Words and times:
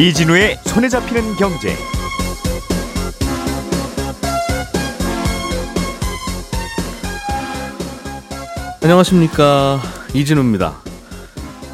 이진우의 0.00 0.60
손에 0.64 0.88
잡히는 0.88 1.36
경제. 1.36 1.76
안녕하십니까 8.82 9.78
이진우입니다. 10.14 10.78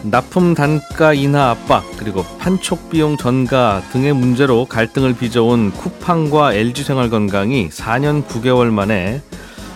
납품 0.02 0.54
단가 0.54 1.14
인하 1.14 1.50
압박 1.50 1.84
그리고 1.98 2.24
판촉 2.38 2.90
비용 2.90 3.16
전가 3.16 3.80
등의 3.92 4.12
문제로 4.12 4.64
갈등을 4.64 5.14
빚어온 5.14 5.70
쿠팡과 5.70 6.52
LG생활건강이 6.52 7.68
4년 7.68 8.26
9개월 8.26 8.72
만에 8.72 9.22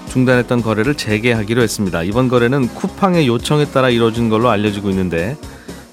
중단했던 0.08 0.62
거래를 0.62 0.96
재개하기로 0.96 1.62
했습니다. 1.62 2.02
이번 2.02 2.26
거래는 2.26 2.66
쿠팡의 2.74 3.28
요청에 3.28 3.66
따라 3.66 3.90
이뤄진 3.90 4.28
걸로 4.28 4.50
알려지고 4.50 4.90
있는데 4.90 5.36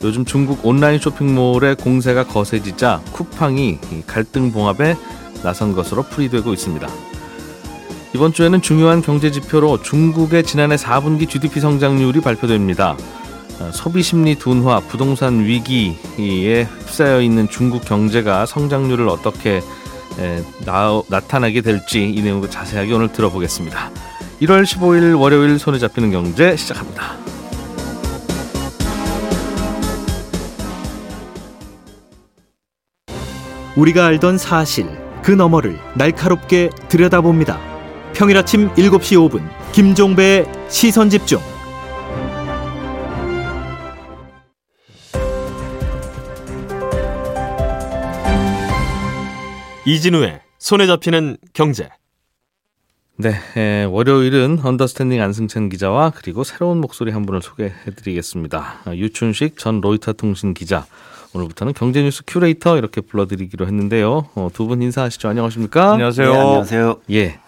요즘 0.04 0.26
중국 0.26 0.66
온라인 0.66 1.00
쇼핑몰의 1.00 1.76
공세가 1.76 2.26
거세지자 2.26 3.02
쿠팡이 3.12 3.80
갈등 4.06 4.52
봉합에 4.52 4.96
나선 5.44 5.74
것으로 5.74 6.04
풀이되고 6.04 6.54
있습니다. 6.54 6.88
이번 8.14 8.34
주에는 8.34 8.62
중요한 8.62 9.02
경제 9.02 9.32
지표로 9.32 9.82
중국의 9.82 10.44
지난해 10.44 10.76
4분기 10.76 11.30
GDP 11.30 11.60
성장률이 11.60 12.22
발표됩니다. 12.22 12.96
어, 13.60 13.72
소비 13.74 14.04
심리 14.04 14.36
둔화, 14.36 14.80
부동산 14.80 15.44
위기에 15.44 16.64
휩싸여 16.64 17.22
있는 17.22 17.50
중국 17.50 17.84
경제가 17.84 18.46
성장률을 18.46 19.10
어떻게 19.10 19.62
나, 20.66 21.20
타나게 21.28 21.62
될지 21.62 22.10
이 22.10 22.22
내용도 22.22 22.50
자세하게 22.50 22.94
오늘 22.94 23.12
들어보겠습니다. 23.12 23.92
1월 24.42 24.64
15일 24.64 25.20
월요일 25.20 25.60
손에 25.60 25.80
잡히는 25.80 26.12
경제 26.12 26.56
시작합니다. 26.56 27.27
우리가 33.78 34.08
알던 34.08 34.40
사실 34.40 34.88
그 35.22 35.32
너머를 35.32 35.78
날카롭게 35.96 36.72
들여다봅니다. 36.90 37.62
평일 38.14 38.38
아침 38.38 38.70
7시 38.74 39.30
5분 39.30 39.48
김종배의 39.72 40.46
시선 40.68 41.12
집중. 41.12 41.40
이진우의 49.86 50.42
손에 50.58 50.88
잡히는 50.88 51.38
경제. 51.54 51.88
네, 53.20 53.36
에, 53.56 53.84
월요일은 53.84 54.60
Understanding 54.64 55.22
안승찬 55.22 55.70
기자와 55.70 56.14
그리고 56.16 56.44
새로운 56.44 56.82
목소리 56.82 57.12
한 57.12 57.28
분을 57.28 57.44
소개해드리겠습니다. 57.44 58.82
아, 58.86 58.96
유춘식 58.96 59.60
전 59.60 59.82
로이터 59.82 60.14
통신 60.14 60.56
기자. 60.56 60.88
오늘부터는 61.38 61.74
경제뉴스 61.74 62.24
큐레이터 62.26 62.78
이렇게 62.78 63.02
불러드리기로 63.02 63.68
했는데요. 63.68 64.30
어, 64.36 64.50
두 64.54 64.68
분 64.68 64.82
인사하시죠. 64.82 65.30
안녕하십니까? 65.30 65.94
안녕하세요. 65.94 66.32
네, 66.34 66.38
안녕하세요. 66.40 66.98
예. 67.12 67.40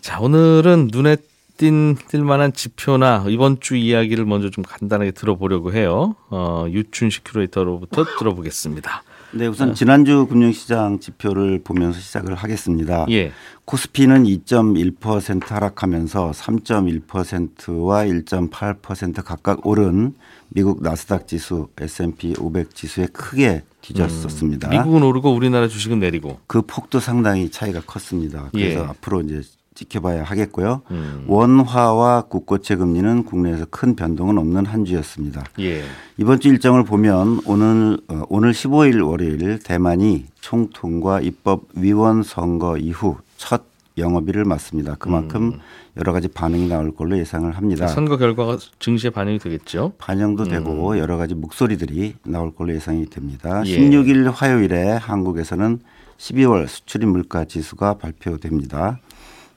자, 0.00 0.20
오늘은 0.20 0.88
눈에 0.92 1.16
띈 1.58 1.96
띌만한 2.08 2.52
지표나 2.52 3.24
이번 3.28 3.60
주 3.60 3.76
이야기를 3.76 4.24
먼저 4.26 4.48
좀 4.50 4.62
간단하게 4.64 5.10
들어보려고 5.10 5.72
해요. 5.72 6.14
어, 6.30 6.66
유춘식 6.68 7.24
큐레이터로부터 7.24 8.04
들어보겠습니다. 8.18 9.02
네, 9.32 9.46
우선 9.48 9.74
지난주 9.74 10.26
금융시장 10.28 10.98
지표를 11.00 11.60
보면서 11.62 11.98
시작을 12.00 12.34
하겠습니다. 12.34 13.04
예. 13.10 13.32
코스피는 13.64 14.24
2.1% 14.24 15.46
하락하면서 15.48 16.30
3.1%와 16.30 18.04
1.8% 18.04 19.24
각각 19.24 19.66
오른 19.66 20.14
미국 20.48 20.82
나스닥 20.82 21.26
지수, 21.26 21.68
S&P 21.78 22.34
500 22.38 22.74
지수에 22.74 23.06
크게 23.06 23.62
뒤졌었습니다. 23.80 24.68
음, 24.68 24.70
미국은 24.70 25.02
오르고 25.02 25.32
우리나라 25.32 25.68
주식은 25.68 26.00
내리고 26.00 26.40
그 26.46 26.62
폭도 26.62 27.00
상당히 27.00 27.50
차이가 27.50 27.80
컸습니다. 27.80 28.48
그래서 28.52 28.80
예. 28.80 28.84
앞으로 28.84 29.20
이제 29.22 29.42
지켜봐야 29.76 30.24
하겠고요. 30.24 30.82
음. 30.90 31.24
원화와 31.28 32.22
국고채 32.22 32.76
금리는 32.76 33.24
국내에서 33.24 33.66
큰 33.70 33.94
변동은 33.94 34.38
없는 34.38 34.66
한 34.66 34.84
주였습니다. 34.84 35.44
예. 35.60 35.82
이번 36.16 36.40
주 36.40 36.48
일정을 36.48 36.84
보면 36.84 37.42
오늘 37.44 37.98
어, 38.08 38.22
오늘 38.28 38.52
15일 38.52 39.06
월요일 39.06 39.58
대만이 39.62 40.26
총통과 40.40 41.20
입법 41.20 41.64
위원 41.74 42.22
선거 42.22 42.78
이후 42.78 43.18
첫 43.36 43.64
영업일을 43.98 44.44
맞습니다. 44.44 44.96
그만큼 44.98 45.54
음. 45.54 45.60
여러 45.96 46.12
가지 46.12 46.28
반응이 46.28 46.68
나올 46.68 46.94
걸로 46.94 47.18
예상을 47.18 47.50
합니다. 47.50 47.86
선거 47.86 48.16
결과가 48.16 48.58
증시에 48.78 49.10
반영이 49.10 49.38
되겠죠? 49.38 49.92
반영도 49.98 50.44
음. 50.44 50.48
되고 50.48 50.98
여러 50.98 51.16
가지 51.16 51.34
목소리들이 51.34 52.14
나올 52.24 52.54
걸로 52.54 52.74
예상이 52.74 53.06
됩니다. 53.06 53.62
예. 53.66 53.78
16일 53.78 54.30
화요일에 54.32 54.92
한국에서는 54.92 55.80
12월 56.18 56.66
수출입 56.66 57.08
물가 57.08 57.44
지수가 57.44 57.98
발표됩니다. 57.98 58.98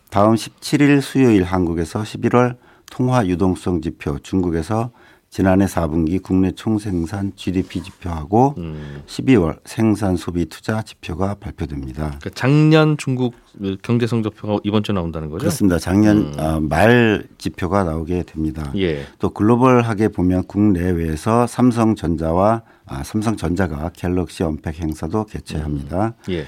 다음 0.10 0.34
17일 0.36 1.02
수요일 1.02 1.44
한국에서 1.44 2.02
11월 2.02 2.56
통화 2.90 3.26
유동성 3.26 3.82
지표, 3.82 4.18
중국에서 4.20 4.92
지난해 5.30 5.66
4분기 5.66 6.22
국내 6.22 6.52
총생산 6.52 7.34
GDP 7.36 7.84
지표하고 7.84 8.56
음. 8.58 9.04
12월 9.06 9.60
생산 9.64 10.16
소비 10.16 10.48
투자 10.48 10.82
지표가 10.82 11.36
발표됩니다. 11.36 12.06
그러니까 12.06 12.30
작년 12.34 12.98
중국 12.98 13.36
경제 13.84 14.08
성적표가 14.08 14.60
이번 14.64 14.82
주에 14.82 14.94
나온다는 14.94 15.30
거죠? 15.30 15.42
그렇습니다. 15.42 15.78
작년 15.78 16.18
음. 16.18 16.40
어, 16.40 16.60
말 16.60 17.28
지표가 17.38 17.84
나오게 17.84 18.24
됩니다. 18.24 18.72
예. 18.76 19.06
또 19.20 19.30
글로벌하게 19.30 20.08
보면 20.08 20.46
국내외에서 20.48 21.46
삼성전자와 21.46 22.64
아, 22.88 23.04
삼성전자가 23.04 23.92
갤럭시 23.94 24.42
언팩 24.44 24.80
행사도 24.82 25.26
개최합니다. 25.26 26.16
음. 26.28 26.34
예. 26.34 26.46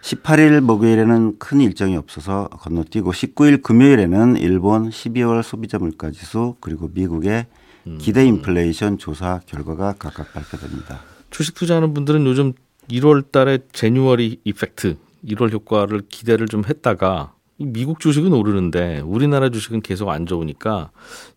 18일 0.00 0.60
목요일에는 0.60 1.38
큰 1.38 1.60
일정이 1.60 1.96
없어서 1.96 2.48
건너뛰고 2.48 3.12
19일 3.12 3.62
금요일에는 3.62 4.36
일본 4.38 4.88
12월 4.88 5.42
소비자 5.42 5.78
물가 5.78 6.10
지수 6.10 6.56
그리고 6.60 6.90
미국의 6.92 7.46
음. 7.48 7.61
기대 7.98 8.24
인플레이션 8.26 8.98
조사 8.98 9.40
결과가 9.46 9.94
각각 9.98 10.32
발표됩니다. 10.32 11.00
주식 11.30 11.54
투자하는 11.54 11.94
분들은 11.94 12.26
요즘 12.26 12.52
1월 12.90 13.30
달에 13.30 13.58
제뉴얼이 13.72 14.40
이펙트 14.44 14.96
1월 15.24 15.52
효과를 15.52 16.02
기대를 16.08 16.48
좀 16.48 16.62
했다가 16.68 17.34
미국 17.58 18.00
주식은 18.00 18.32
오르는데 18.32 19.00
우리나라 19.00 19.48
주식은 19.48 19.82
계속 19.82 20.10
안 20.10 20.26
좋으니까 20.26 20.90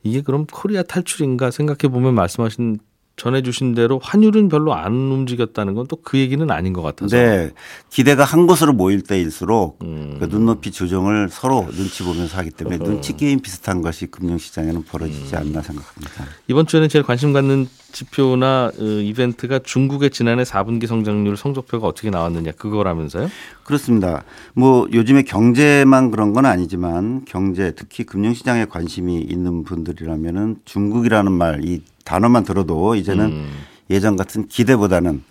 이게 0.03 0.22
그럼 0.22 0.45
코리아 0.51 0.81
탈출인가 0.83 1.51
생각해 1.51 1.91
보면 1.91 2.16
말씀하신 2.16 2.79
전해주신 3.18 3.76
대로 3.76 4.00
환율은 4.00 4.50
별로 4.50 4.74
안 4.74 4.92
움직였다는 4.94 5.74
건 5.74 5.88
또 5.88 5.96
그 6.03 6.18
얘기는 6.20 6.50
아닌 6.52 6.74
것 6.74 6.81
같아서. 6.81 7.16
네. 7.16 7.52
기대가 7.90 8.24
한 8.24 8.48
곳으로 8.48 8.74
모일 8.74 9.02
때일수록 9.02 9.80
음. 9.84 10.18
그 10.20 10.26
눈높이 10.26 10.72
조정을 10.72 11.30
서로 11.30 11.66
눈치 11.72 12.04
보면서 12.04 12.38
하기 12.40 12.52
때문에 12.52 12.78
어. 12.78 12.80
눈치 12.84 13.16
게임 13.16 13.40
비슷한 13.40 13.81
것이 13.81 14.08
금융시장에는 14.08 14.84
벌어지지 14.84 15.36
음. 15.36 15.40
않나 15.40 15.62
생각합니다. 15.62 16.25
이번 16.48 16.68
주에는 16.68 16.90
제일 16.90 17.04
관심 17.04 17.34
갖는 17.34 17.68
지표나 17.95 18.72
어, 18.78 18.83
이벤트가 18.83 19.59
중국의 19.59 20.11
지난해 20.11 20.44
4분기 20.44 20.85
성장률 20.85 21.38
성적표가 21.38 21.88
어떻게 21.88 22.09
나왔느냐 22.09 22.51
그거라면서요? 22.51 23.29
그렇습니다. 23.63 24.23
뭐 24.53 24.88
요즘에 24.94 25.23
경제만 25.23 26.11
그런 26.11 26.33
건 26.33 26.45
아니지만 26.45 27.25
경제 27.25 27.72
특히 27.75 28.03
금융시장에 28.03 28.66
관심이 28.66 29.19
있는 29.22 29.63
분들이라면은 29.63 30.57
중국이라는 30.66 31.31
말 31.31 31.66
이 31.66 31.81
단어만 32.06 32.44
들어도 32.44 32.95
이제는 32.95 33.25
음. 33.25 33.50
예전 33.89 34.16
같은 34.16 34.47
기대보다는 34.47 35.23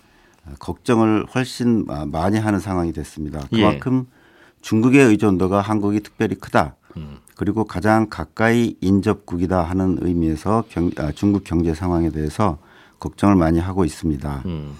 걱정을 0.59 1.25
훨씬 1.33 1.85
많이 2.11 2.37
하는 2.37 2.59
상황이 2.59 2.91
됐습니다. 2.91 3.41
예. 3.53 3.57
그만큼 3.57 4.05
예. 4.07 4.15
중국의 4.61 5.05
의존도가 5.05 5.61
한국이 5.61 6.01
특별히 6.01 6.35
크다. 6.35 6.75
음. 6.97 7.17
그리고 7.35 7.65
가장 7.65 8.07
가까이 8.09 8.75
인접국이다 8.81 9.61
하는 9.61 9.97
의미에서 10.01 10.63
경, 10.69 10.91
아, 10.97 11.11
중국 11.11 11.43
경제 11.43 11.73
상황에 11.73 12.09
대해서 12.09 12.57
걱정을 12.99 13.35
많이 13.35 13.59
하고 13.59 13.85
있습니다. 13.85 14.43
음. 14.45 14.73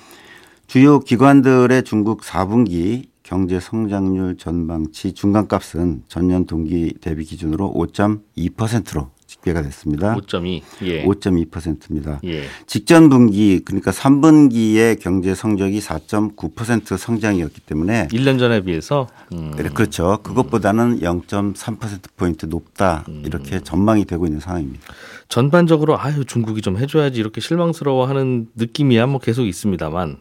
주요 0.68 1.00
기관들의 1.00 1.83
중국 1.83 2.21
4분기 2.21 3.07
경제 3.24 3.59
성장률 3.59 4.38
전망치 4.38 5.13
중간값은 5.13 6.03
전년 6.07 6.45
동기 6.45 6.95
대비 7.01 7.24
기준으로 7.24 7.74
5.2%로 7.74 9.09
집계가 9.35 9.61
됐습니다. 9.61 10.15
5.2. 10.15 10.61
예. 10.83 11.05
5.2%입니다. 11.05 12.19
예. 12.23 12.43
직전 12.65 13.09
분기 13.09 13.59
그러니까 13.63 13.91
3분기의 13.91 14.99
경제 14.99 15.35
성적이 15.35 15.79
4.9% 15.79 16.97
성장이었기 16.97 17.61
때문에 17.61 18.07
1년 18.07 18.39
전에 18.39 18.61
비해서 18.61 19.07
음. 19.33 19.51
그렇죠. 19.51 20.19
그것보다는 20.23 20.99
0.3% 21.01 21.99
포인트 22.17 22.45
높다 22.45 23.05
음. 23.09 23.23
이렇게 23.25 23.59
전망이 23.59 24.05
되고 24.05 24.25
있는 24.25 24.39
상황입니다. 24.39 24.93
전반적으로 25.27 25.99
아유 25.99 26.25
중국이 26.25 26.61
좀 26.61 26.77
해줘야지 26.77 27.19
이렇게 27.19 27.41
실망스러워하는 27.41 28.47
느낌이야 28.55 29.07
뭐 29.07 29.19
계속 29.19 29.45
있습니다만 29.45 30.17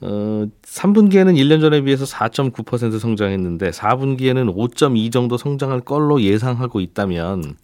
어, 0.00 0.46
3분기에는 0.62 1.36
1년 1.36 1.60
전에 1.60 1.82
비해서 1.82 2.04
4.9% 2.04 2.98
성장했는데 2.98 3.70
4분기에는 3.70 4.54
5.2 4.54 5.12
정도 5.12 5.38
성장할 5.38 5.80
걸로 5.80 6.20
예상하고 6.20 6.80
있다면 6.80 7.56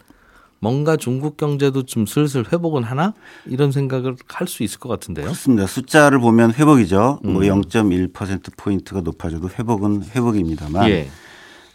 뭔가 0.61 0.97
중국 0.97 1.37
경제도 1.37 1.83
좀 1.85 2.07
슬슬 2.07 2.45
회복은 2.53 2.85
하나 2.85 3.15
이런 3.47 3.73
생각을 3.73 4.17
할 4.29 4.47
수 4.47 4.63
있을 4.63 4.79
것 4.79 4.89
같은데요. 4.89 5.25
그렇습니다. 5.25 5.67
숫자를 5.67 6.19
보면 6.21 6.53
회복이죠. 6.55 7.21
음. 7.25 7.35
뭐0.1% 7.35 8.57
포인트가 8.57 9.01
높아져도 9.01 9.49
회복은 9.49 10.05
회복입니다만 10.15 10.89
예. 10.91 11.09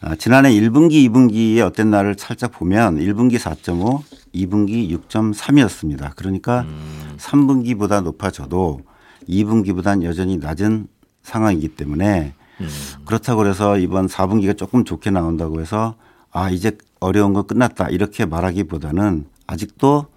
아, 0.02 0.14
지난해 0.16 0.52
1분기, 0.52 1.10
2분기의 1.10 1.66
어떤 1.66 1.90
날을 1.90 2.16
살짝 2.20 2.52
보면 2.52 2.98
1분기 3.00 3.38
4.5, 3.38 4.02
2분기 4.36 4.90
6.3이었습니다. 5.10 6.16
그러니까 6.16 6.62
음. 6.62 7.16
3분기보다 7.18 8.04
높아져도 8.04 8.82
2분기보다는 9.28 10.04
여전히 10.04 10.38
낮은 10.38 10.88
상황이기 11.24 11.70
때문에 11.70 12.34
음. 12.62 12.70
그렇다고 13.06 13.42
그래서 13.42 13.78
이번 13.78 14.08
4분기가 14.08 14.56
조금 14.58 14.84
좋게 14.84 15.10
나온다고 15.10 15.60
해서 15.62 15.96
아 16.32 16.50
이제 16.52 16.78
어려운 17.06 17.34
거 17.34 17.44
끝났다 17.44 17.90
이렇게 17.90 18.26
말하기보다는 18.26 19.26
아직도 19.48 20.08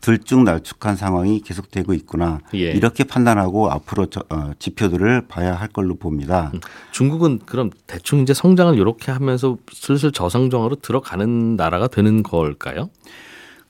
들쭉날쭉한 0.00 0.96
상황이 0.96 1.40
계속되고 1.40 1.92
있구나 1.92 2.40
예. 2.54 2.72
이렇게 2.72 3.04
판단하고 3.04 3.70
앞으로 3.70 4.06
저, 4.06 4.22
어, 4.30 4.52
지표들을 4.58 5.28
봐야 5.28 5.54
할 5.54 5.68
걸로 5.68 5.96
봅니다. 5.96 6.50
중국은 6.92 7.40
그럼 7.44 7.70
대충 7.86 8.20
이제 8.20 8.32
성장을 8.32 8.74
이렇게 8.76 9.12
하면서 9.12 9.58
슬슬 9.70 10.10
저성장으로 10.10 10.76
들어가는 10.76 11.56
나라가 11.56 11.86
되는 11.86 12.22
걸까요? 12.22 12.88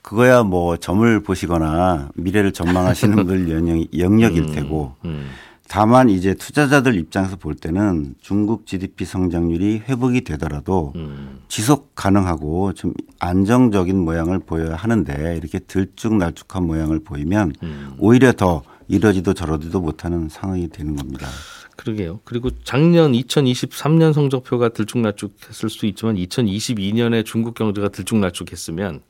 그거야 0.02 0.44
뭐 0.44 0.76
점을 0.76 1.22
보시거나 1.22 2.10
미래를 2.14 2.52
전망하시는 2.52 3.16
분들 3.26 3.50
영역, 3.50 3.98
영역일 3.98 4.52
테고 4.52 4.94
음. 5.04 5.30
다만 5.68 6.08
이제 6.08 6.34
투자자들 6.34 6.96
입장에서 6.96 7.36
볼 7.36 7.54
때는 7.54 8.16
중국 8.20 8.66
GDP 8.66 9.04
성장률이 9.04 9.82
회복이 9.88 10.22
되더라도 10.22 10.92
음. 10.96 11.29
지속 11.50 11.96
가능하고 11.96 12.72
좀 12.74 12.94
안정적인 13.18 13.98
모양을 13.98 14.38
보여야 14.38 14.76
하는데 14.76 15.36
이렇게 15.36 15.58
들쭉날쭉한 15.58 16.64
모양을 16.64 17.00
보이면 17.00 17.52
음. 17.64 17.94
오히려 17.98 18.32
더 18.32 18.62
이러지도 18.86 19.34
저러지도 19.34 19.80
못하는 19.80 20.28
상황이 20.28 20.68
되는 20.68 20.94
겁니다. 20.94 21.26
그러게요. 21.74 22.20
그리고 22.24 22.50
작년 22.62 23.12
2023년 23.12 24.12
성적표가 24.12 24.68
들쭉날쭉했을 24.68 25.68
수도 25.68 25.88
있지만 25.88 26.14
2022년에 26.14 27.24
중국 27.24 27.54
경제가 27.54 27.88
들쭉날쭉했으면 27.88 29.00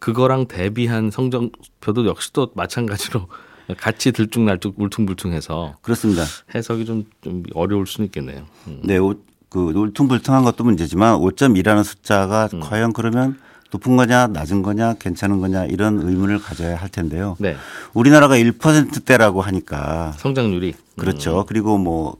그거랑 0.00 0.48
대비한 0.48 1.12
성적표도 1.12 2.06
역시 2.06 2.32
또 2.32 2.50
마찬가지로 2.56 3.28
같이 3.78 4.10
들쭉날쭉 4.10 4.74
울퉁불퉁해서 4.80 5.76
그렇습니다. 5.82 6.24
해석이 6.52 6.84
좀, 6.84 7.04
좀 7.20 7.44
어려울 7.54 7.86
수는 7.86 8.06
있겠네요. 8.06 8.44
음. 8.66 8.80
네, 8.84 8.98
오- 8.98 9.14
그 9.56 9.72
울퉁불퉁한 9.74 10.44
것도 10.44 10.64
문제지만 10.64 11.16
5.2라는 11.16 11.82
숫자가 11.82 12.50
음. 12.52 12.60
과연 12.60 12.92
그러면 12.92 13.38
높은 13.70 13.96
거냐 13.96 14.26
낮은 14.26 14.60
거냐 14.60 14.94
괜찮은 14.98 15.40
거냐 15.40 15.64
이런 15.64 15.98
의문을 15.98 16.40
가져야 16.40 16.76
할 16.76 16.90
텐데요. 16.90 17.36
네. 17.38 17.56
우리나라가 17.94 18.36
1%대라고 18.36 19.40
하니까 19.40 20.12
성장률이 20.18 20.74
그렇죠. 20.98 21.46
그리고 21.48 21.78
뭐 21.78 22.18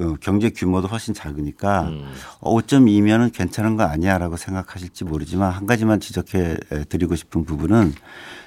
어, 0.00 0.16
경제 0.20 0.50
규모도 0.50 0.88
훨씬 0.88 1.14
작으니까 1.14 1.82
음. 1.82 2.12
5.2면은 2.40 3.32
괜찮은 3.32 3.76
거 3.76 3.84
아니야라고 3.84 4.36
생각하실지 4.36 5.04
모르지만 5.04 5.52
한 5.52 5.66
가지만 5.66 6.00
지적해 6.00 6.56
드리고 6.88 7.14
싶은 7.14 7.44
부분은 7.44 7.94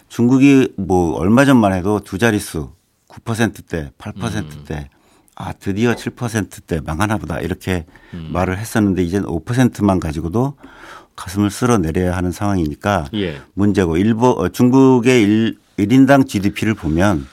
중국이 0.10 0.74
뭐 0.76 1.16
얼마 1.16 1.46
전만 1.46 1.72
해도 1.72 2.02
두 2.02 2.18
자릿수 2.18 2.72
9%대, 3.08 3.92
8%대 3.98 4.90
아 5.40 5.54
드디어 5.54 5.94
7%대 5.94 6.82
망하나 6.84 7.18
보다 7.18 7.40
이렇게 7.40 7.86
말을 8.32 8.58
했었는데 8.58 9.04
이제는 9.04 9.28
5%만 9.28 10.00
가지고도 10.00 10.56
가슴을 11.16 11.52
쓸어내려야 11.52 12.18
하는 12.18 12.32
상황이니까 12.32 13.10
예. 13.14 13.40
문제고 13.54 13.98
일본 13.98 14.38
어, 14.40 14.50
중국의 14.50 15.22
일, 15.22 15.58
1인당 15.78 16.28
GDP를 16.28 16.74
보면 16.74 17.28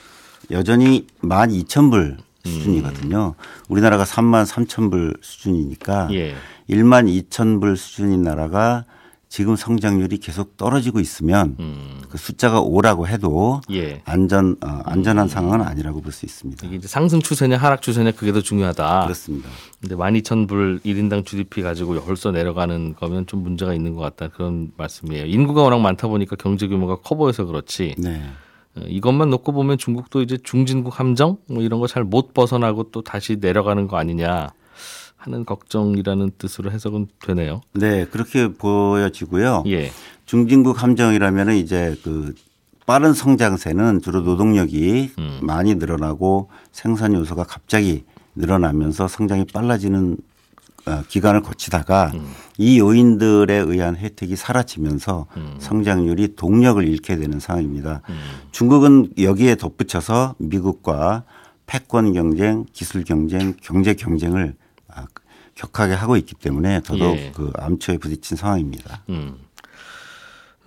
여전히 0.51 1.07
12,000불 1.23 2.17
수준이거든요. 2.45 3.33
우리나라가 3.69 4.03
3만 4.03 4.45
3,000불 4.45 5.17
수준이니까 5.21 6.09
예. 6.11 6.35
1만 6.69 7.07
2,000불 7.29 7.75
수준인 7.75 8.21
나라가 8.21 8.85
지금 9.27 9.55
성장률이 9.55 10.19
계속 10.19 10.55
떨어지고 10.55 10.99
있으면 10.99 11.55
음. 11.59 12.01
그 12.09 12.17
숫자가 12.17 12.61
5라고 12.61 13.07
해도 13.07 13.59
예. 13.71 14.01
안전 14.05 14.55
어, 14.63 14.81
안전한 14.85 15.27
상황은 15.27 15.65
아니라고 15.65 16.01
볼 16.01 16.11
수 16.13 16.25
있습니다. 16.25 16.67
이게 16.67 16.87
상승 16.87 17.19
추세냐 17.19 17.57
하락 17.57 17.81
추세냐 17.81 18.11
그게 18.11 18.31
더 18.31 18.39
중요하다. 18.41 19.01
그렇습니다. 19.03 19.49
근데 19.81 19.95
12,000불 19.95 20.81
1인당 20.85 21.25
GDP 21.25 21.61
가지고 21.63 21.99
벌써 22.01 22.31
내려가는 22.31 22.95
거면 22.95 23.25
좀 23.27 23.41
문제가 23.43 23.73
있는 23.73 23.93
것 23.95 24.01
같다. 24.01 24.29
그런 24.33 24.71
말씀이에요. 24.77 25.25
인구가 25.25 25.63
워낙 25.63 25.79
많다 25.79 26.07
보니까 26.07 26.35
경제 26.37 26.67
규모가 26.67 26.97
커 26.97 27.15
보여서 27.15 27.43
그렇지. 27.45 27.95
네. 27.97 28.21
어, 28.77 28.81
이것만 28.87 29.29
놓고 29.31 29.51
보면 29.51 29.77
중국도 29.77 30.21
이제 30.21 30.37
중진국 30.43 30.99
함정 30.99 31.37
뭐 31.49 31.61
이런 31.63 31.79
거 31.81 31.87
잘 31.87 32.03
못 32.05 32.33
벗어나고 32.33 32.91
또 32.91 33.01
다시 33.01 33.37
내려가는 33.41 33.87
거 33.87 33.97
아니냐 33.97 34.49
하는 35.25 35.43
걱정이라는 35.43 36.31
뜻으로 36.37 36.71
해석은 36.71 37.07
되네요. 37.25 37.61
네, 37.73 38.05
그렇게 38.05 38.53
보여지고요. 38.53 39.63
예. 39.67 39.91
중진국 40.25 40.81
함정이라면 40.81 41.53
이제 41.55 41.95
그 42.03 42.33
빠른 42.85 43.13
성장세는 43.13 44.01
주로 44.01 44.21
노동력이 44.21 45.11
음. 45.17 45.39
많이 45.41 45.75
늘어나고 45.75 46.49
생산 46.71 47.13
요소가 47.13 47.43
갑자기 47.43 48.03
늘어나면서 48.35 49.07
성장이 49.07 49.45
빨라지는 49.51 50.17
어, 50.87 51.01
기간을 51.07 51.41
거치다가 51.41 52.11
음. 52.13 52.27
이 52.59 52.77
요인들에 52.79 53.55
의한 53.55 53.95
혜택이 53.95 54.35
사라지면서 54.35 55.25
성장률이 55.57 56.35
동력을 56.35 56.87
잃게 56.87 57.15
되는 57.15 57.39
상황입니다. 57.39 58.01
음. 58.07 58.19
중국은 58.51 59.13
여기에 59.19 59.55
덧붙여서 59.55 60.35
미국과 60.37 61.23
패권 61.65 62.13
경쟁, 62.13 62.65
기술 62.71 63.03
경쟁, 63.03 63.55
경제 63.63 63.95
경쟁을 63.95 64.53
아, 64.59 64.64
격하게 65.55 65.93
하고 65.93 66.17
있기 66.17 66.35
때문에 66.35 66.81
더더욱 66.83 67.17
예. 67.17 67.31
그 67.33 67.51
암초에 67.55 67.97
부딪힌 67.97 68.37
상황입니다. 68.37 69.01
음. 69.09 69.37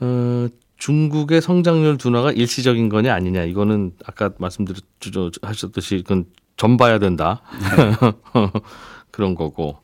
어, 0.01 0.47
중국의 0.79 1.43
성장률 1.43 1.99
둔화가 1.99 2.33
일시적인 2.33 2.89
거냐 2.89 3.13
아니냐 3.15 3.43
이거는 3.45 3.93
아까 4.07 4.31
말씀드렸듯이 4.39 5.99
그건 5.99 6.25
점 6.57 6.77
봐야 6.77 6.99
된다 6.99 7.41
그런 9.11 9.35
거고 9.35 9.79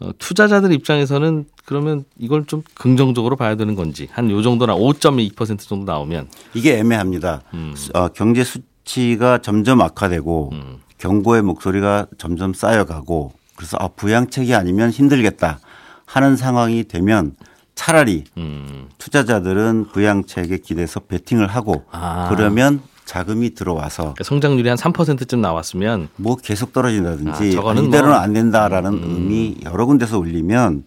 어, 0.00 0.10
투자자들 0.18 0.72
입장에서는 0.72 1.46
그러면 1.64 2.04
이걸 2.18 2.44
좀 2.46 2.62
긍정적으로 2.74 3.36
봐야 3.36 3.54
되는 3.54 3.74
건지 3.76 4.08
한 4.10 4.30
요 4.30 4.42
정도나 4.42 4.74
5.2% 4.74 5.60
정도 5.60 5.90
나오면 5.90 6.28
이게 6.54 6.76
애매합니다. 6.78 7.42
수- 7.76 7.90
어, 7.94 8.08
경제 8.08 8.42
수치가 8.44 9.38
점점 9.38 9.80
악화되고 9.80 10.52
경고의 10.98 11.42
목소리가 11.42 12.06
점점 12.18 12.52
쌓여가고 12.52 13.32
그래서 13.62 13.76
아, 13.80 13.86
부양책이 13.86 14.56
아니면 14.56 14.90
힘들겠다 14.90 15.60
하는 16.04 16.36
상황이 16.36 16.82
되면 16.82 17.36
차라리 17.76 18.24
음, 18.36 18.88
투자자들은 18.98 19.86
부양책에 19.92 20.58
기대서 20.58 21.00
베팅을 21.00 21.46
하고 21.46 21.84
아. 21.92 22.28
그러면 22.28 22.80
자금이 23.04 23.54
들어와서 23.54 24.02
그러니까 24.02 24.24
성장률이 24.24 24.68
한 24.68 24.76
3%쯤 24.76 25.40
나왔으면 25.40 26.08
뭐 26.16 26.34
계속 26.36 26.72
떨어진다든지 26.72 27.30
아, 27.30 27.68
아, 27.68 27.72
이대로는 27.72 27.90
뭐- 28.08 28.14
안 28.14 28.32
된다라는 28.32 28.94
의미 29.04 29.56
여러 29.64 29.86
군데서 29.86 30.18
울리면 30.18 30.84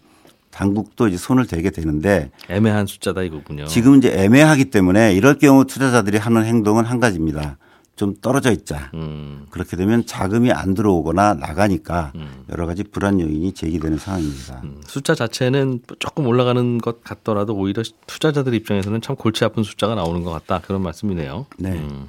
당국도 0.50 1.08
이제 1.08 1.16
손을 1.16 1.46
대게 1.46 1.70
되는데 1.70 2.30
애매한 2.50 2.86
숫자다 2.86 3.22
이거군요. 3.22 3.64
지금 3.66 3.96
이제 3.96 4.12
애매하기 4.12 4.66
때문에 4.66 5.14
이럴 5.14 5.38
경우 5.38 5.64
투자자들이 5.64 6.18
하는 6.18 6.44
행동은 6.44 6.84
한 6.84 7.00
가지입니다. 7.00 7.56
좀 7.96 8.14
떨어져 8.20 8.52
있자. 8.52 8.90
음, 8.94 9.46
그렇게 9.50 9.76
되면 9.76 10.04
자금이 10.04 10.52
안 10.52 10.74
들어오거나 10.74 11.34
나가니까 11.34 12.12
음. 12.14 12.44
여러 12.50 12.66
가지 12.66 12.84
불안 12.84 13.18
요인이 13.18 13.52
제기되는 13.52 13.96
상황입니다. 13.96 14.60
음, 14.64 14.82
숫자 14.86 15.14
자체는 15.14 15.80
조금 15.98 16.26
올라가는 16.26 16.78
것 16.78 17.02
같더라도 17.02 17.54
오히려 17.54 17.82
투자자들 18.06 18.52
입장에서는 18.54 19.00
참 19.00 19.16
골치 19.16 19.44
아픈 19.46 19.62
숫자가 19.62 19.94
나오는 19.94 20.22
것 20.22 20.30
같다 20.30 20.60
그런 20.60 20.82
말씀이네요. 20.82 21.46
네. 21.58 21.72
음. 21.72 22.08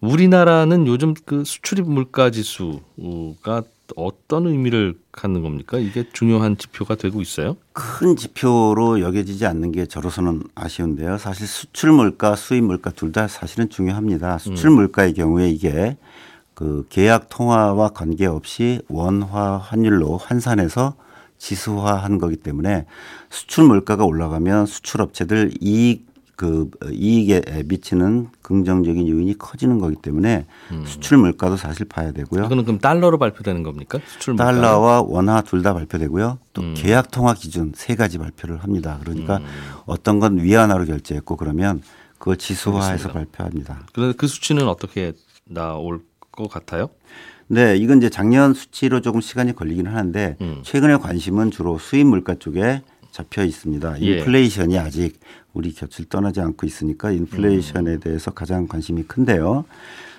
우리나라는 0.00 0.86
요즘 0.86 1.14
그 1.24 1.44
수출입 1.44 1.88
물가 1.88 2.30
지수가 2.30 3.62
어떤 3.96 4.46
의미를 4.46 4.98
갖는 5.12 5.42
겁니까? 5.42 5.78
이게 5.78 6.04
중요한 6.12 6.56
지표가 6.56 6.94
되고 6.96 7.20
있어요? 7.20 7.56
큰 7.72 8.16
지표로 8.16 9.00
여겨지지 9.00 9.46
않는 9.46 9.72
게 9.72 9.86
저로서는 9.86 10.42
아쉬운데요. 10.54 11.18
사실 11.18 11.46
수출 11.46 11.92
물가, 11.92 12.36
수입 12.36 12.64
물가 12.64 12.90
둘 12.90 13.12
다 13.12 13.26
사실은 13.28 13.68
중요합니다. 13.70 14.38
수출 14.38 14.70
물가의 14.70 15.14
경우에 15.14 15.48
이게 15.50 15.96
그 16.54 16.84
계약 16.90 17.28
통화와 17.28 17.90
관계없이 17.90 18.82
원화 18.88 19.56
환율로 19.58 20.18
환산해서 20.18 20.94
지수화한 21.38 22.18
거기 22.18 22.36
때문에 22.36 22.84
수출 23.30 23.64
물가가 23.64 24.04
올라가면 24.04 24.66
수출 24.66 25.00
업체들 25.02 25.52
이익 25.60 26.06
그 26.38 26.70
이익에 26.92 27.42
미치는 27.66 28.28
긍정적인 28.42 29.08
요인이 29.08 29.38
커지는 29.38 29.80
거기 29.80 29.96
때문에 29.96 30.46
수출 30.86 31.18
물가도 31.18 31.56
사실 31.56 31.84
봐야 31.84 32.12
되고요. 32.12 32.44
이거는 32.44 32.64
그럼 32.64 32.78
달러로 32.78 33.18
발표되는 33.18 33.64
겁니까? 33.64 33.98
수출 34.06 34.34
물가. 34.34 34.44
달러와 34.44 35.02
원화 35.02 35.40
둘 35.42 35.64
다 35.64 35.74
발표되고요. 35.74 36.38
또 36.52 36.62
계약 36.74 37.10
통화 37.10 37.34
기준 37.34 37.72
세 37.74 37.96
가지 37.96 38.18
발표를 38.18 38.62
합니다. 38.62 38.98
그러니까 39.02 39.40
어떤 39.84 40.20
건 40.20 40.40
위안화로 40.40 40.84
결제했고 40.84 41.34
그러면 41.36 41.82
그걸 42.18 42.36
지수화해서 42.36 43.08
발표합니다. 43.10 43.86
그래서 43.92 44.14
그 44.16 44.28
수치는 44.28 44.68
어떻게 44.68 45.14
나올 45.44 46.02
것 46.30 46.48
같아요? 46.48 46.88
네, 47.48 47.76
이건 47.76 47.98
이제 47.98 48.10
작년 48.10 48.54
수치로 48.54 49.00
조금 49.00 49.20
시간이 49.20 49.56
걸리긴 49.56 49.88
하는데 49.88 50.36
음. 50.40 50.60
최근에 50.62 50.98
관심은 50.98 51.50
주로 51.50 51.78
수입 51.80 52.06
물가 52.06 52.36
쪽에 52.36 52.82
잡혀 53.18 53.42
있습니다. 53.44 54.00
예. 54.02 54.18
인플레이션이 54.18 54.78
아직 54.78 55.18
우리 55.52 55.72
곁을 55.74 56.04
떠나지 56.04 56.40
않고 56.40 56.66
있으니까 56.66 57.10
인플레이션에 57.10 57.94
음. 57.94 58.00
대해서 58.00 58.30
가장 58.30 58.68
관심이 58.68 59.02
큰데요. 59.02 59.64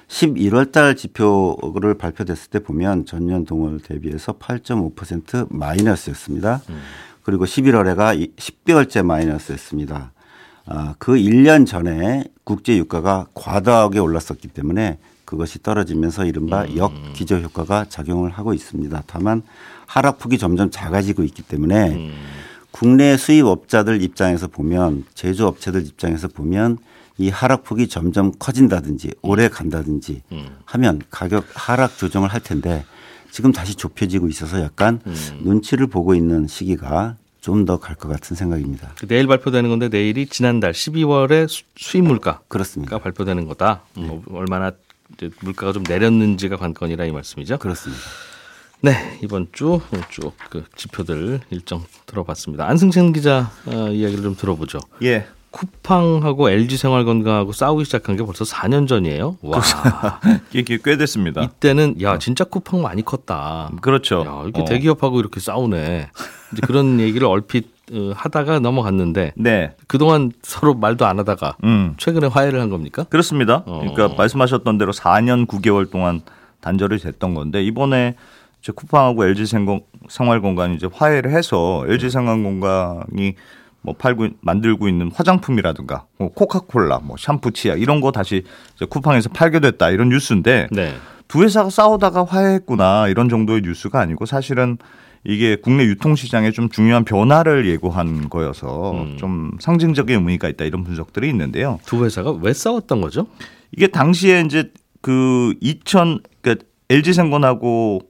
11월 0.10 0.72
달 0.72 0.96
지표를 0.96 1.94
발표됐을 1.94 2.50
때 2.50 2.60
보면 2.60 3.06
전년 3.06 3.46
동월 3.46 3.79
대비해서 3.79 4.34
8.5% 4.34 5.48
마이너스였습니다. 5.50 6.62
음. 6.70 6.82
그리고 7.24 7.46
11월에가 7.46 8.36
10개월째 8.36 9.06
마이너스였습니다. 9.06 10.12
아, 10.65 10.96
그 10.98 11.13
1년 11.13 11.65
전에 11.65 12.25
국제 12.44 12.75
유가가 12.75 13.27
과다하게 13.34 14.00
올랐었기 14.00 14.50
때문에 14.50 14.98
그것이 15.24 15.63
떨어지면서 15.63 16.25
이른바 16.25 16.63
음. 16.63 16.75
역기저 16.75 17.38
효과가 17.38 17.86
작용을 17.88 18.32
하고 18.32 18.53
있습니다. 18.53 19.03
다만 19.08 19.44
하락폭이 19.86 20.38
점점 20.38 20.70
작아지고 20.70 21.24
있기 21.24 21.44
때문에 21.44 21.91
음. 21.91 22.13
국내 22.72 23.18
수입업자들 23.18 24.02
입장에서 24.02 24.48
보면 24.48 25.06
제조업체들 25.16 25.86
입장에서 25.86 26.28
보면 26.28 26.78
이 27.18 27.30
하락폭이 27.30 27.88
점점 27.90 28.32
커진다든지 28.40 29.12
오래 29.22 29.50
간다든지 29.50 30.22
하면 30.66 31.02
가격 31.10 31.46
하락 31.54 31.98
조정을 31.98 32.30
할 32.30 32.40
텐데 32.42 32.86
지금 33.32 33.52
다시 33.52 33.76
좁혀지고 33.76 34.28
있어서 34.30 34.62
약간 34.62 35.02
눈치를 35.44 35.88
보고 35.88 36.16
있는 36.16 36.48
시기가 36.48 37.16
좀 37.42 37.66
더 37.66 37.78
갈 37.80 37.96
것 37.96 38.10
같은 38.10 38.36
생각입니다. 38.36 38.92
그 39.00 39.08
내일 39.08 39.26
발표되는 39.26 39.70
건데 39.70 39.88
내일이 39.88 40.28
지난달 40.28 40.74
12월에 40.74 41.48
수입 41.78 42.04
물가가 42.04 42.42
그렇습니다. 42.50 43.00
발표되는 43.00 43.48
거다. 43.48 43.82
뭐 43.96 44.22
얼마나 44.34 44.72
물가가 45.42 45.72
좀 45.72 45.84
내렸는지가 45.88 46.58
관건이라 46.58 47.06
이 47.06 47.12
말씀이죠. 47.12 47.58
그렇습니다. 47.58 48.02
네 48.82 49.20
이번 49.22 49.48
주 49.52 49.80
쭉 50.10 50.34
그 50.50 50.64
지표들 50.76 51.42
일정 51.50 51.84
들어봤습니다. 52.06 52.66
안승찬 52.68 53.12
기자 53.14 53.52
어, 53.66 53.90
이야기를 53.90 54.24
좀 54.24 54.36
들어보죠. 54.36 54.80
예. 55.04 55.26
쿠팡하고 55.52 56.50
LG 56.52 56.78
생활건강하고 56.78 57.52
싸우기 57.54 57.84
시작한 57.84 58.16
게 58.16 58.24
벌써 58.24 58.46
4년 58.46 58.88
전이에요. 58.88 59.38
와 59.42 59.60
이게 60.54 60.78
꽤 60.84 60.96
됐습니다. 60.96 61.42
이때는 61.42 61.96
야 62.04 62.20
진짜 62.20 62.44
쿠팡 62.44 62.82
많이 62.84 63.04
컸다. 63.04 63.72
그렇죠. 63.82 64.24
야 64.28 64.42
이렇게 64.44 64.62
어. 64.62 64.66
대기업하고 64.66 65.20
이렇게 65.20 65.40
싸우네. 65.40 66.10
이제 66.54 66.62
그런 66.66 67.00
얘기를 67.02 67.28
얼핏 67.28 67.72
어, 67.92 68.12
하다가 68.16 68.60
넘어갔는데 68.60 69.34
네. 69.36 69.76
그동안 69.88 70.32
서로 70.44 70.76
말도 70.76 71.06
안 71.08 71.18
하다가 71.20 71.58
음. 71.64 71.96
최근에 71.98 72.28
화해를 72.28 72.62
한 72.62 72.70
겁니까? 72.70 73.04
그렇습니다. 73.10 73.64
어. 73.66 73.80
그러니까 73.80 74.16
말씀하셨던 74.16 74.78
대로 74.78 74.92
4년 74.94 75.48
9개월 75.48 75.90
동안 75.92 76.22
단절이 76.62 77.00
됐던 77.00 77.34
건데 77.34 77.64
이번에 77.64 78.16
이제 78.62 78.72
쿠팡하고 78.72 79.25
LG 79.25 79.46
생공, 79.46 79.82
생활건강이 80.10 80.75
이제 80.75 80.88
화해를 80.92 81.32
해서 81.32 81.86
LG 81.88 82.10
생활건강이 82.10 83.36
뭐 83.82 83.96
팔고 83.98 84.28
만들고 84.42 84.89
있는 84.89 85.10
화장품이라든가 85.13 86.06
뭐 86.18 86.30
코카콜라, 86.30 87.00
뭐 87.00 87.16
샴푸, 87.18 87.51
치약 87.51 87.82
이런 87.82 88.01
거 88.01 88.12
다시 88.12 88.44
쿠팡에서 88.89 89.30
팔게 89.30 89.60
됐다 89.62 89.89
이런 89.89 90.10
뉴스인데 90.10 90.68
네. 90.72 90.94
두 91.28 91.44
회사가 91.44 91.70
싸우다가 91.70 92.25
화해했구나 92.25 93.08
이런 93.08 93.30
정도의 93.30 93.62
뉴스가 93.62 94.00
아니고 94.00 94.25
사실은 94.25 94.78
이게 95.24 95.56
국내 95.56 95.84
유통시장에 95.84 96.51
좀 96.51 96.70
중요한 96.70 97.04
변화를 97.04 97.68
예고한 97.68 98.30
거여서 98.30 98.92
음. 98.92 99.18
좀 99.18 99.51
상징적인 99.60 100.16
의미가 100.16 100.50
있다 100.50 100.66
이런 100.66 100.84
분석들이 100.84 101.30
있는데요. 101.30 101.80
두 101.86 102.04
회사가 102.04 102.32
왜 102.32 102.54
싸웠던 102.54 103.01
거죠? 103.01 103.28
이게 103.72 103.88
당시에 103.88 104.42
이제 104.42 104.72
그 105.01 105.54
2000, 105.62 106.20
그러니까 106.42 106.66
LG생건하고 106.89 108.01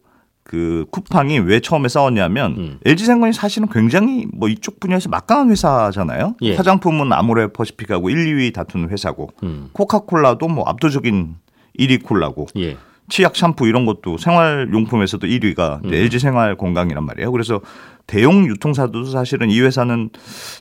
그 0.49 0.87
쿠팡이 0.89 1.37
왜 1.37 1.59
처음에 1.59 1.89
싸웠냐면 1.89 2.55
음. 2.57 2.79
LG생건이 2.83 3.33
사실은 3.33 3.67
굉장히 3.69 4.25
뭐 4.33 4.49
이쪽 4.49 4.79
분야에서 4.79 5.07
막강한 5.07 5.51
회사잖아요. 5.51 6.37
예. 6.41 6.55
화장품은 6.55 7.13
아모레 7.13 7.49
퍼시픽하고 7.53 8.09
1, 8.09 8.15
2위 8.25 8.51
다투는 8.51 8.89
회사고 8.89 9.29
음. 9.43 9.69
코카콜라도 9.73 10.47
뭐 10.47 10.63
압도적인 10.67 11.35
1위 11.77 12.01
콜라고 12.01 12.47
예. 12.57 12.77
치약, 13.09 13.35
샴푸 13.35 13.67
이런 13.67 13.85
것도 13.85 14.17
생활용품에서도 14.17 15.27
1위가 15.27 15.85
음. 15.85 15.93
LG 15.93 16.17
생활 16.17 16.57
건강이란 16.57 17.05
말이에요. 17.05 17.31
그래서 17.31 17.61
대형 18.07 18.47
유통사도 18.47 19.05
사실은 19.05 19.51
이 19.51 19.61
회사는 19.61 20.09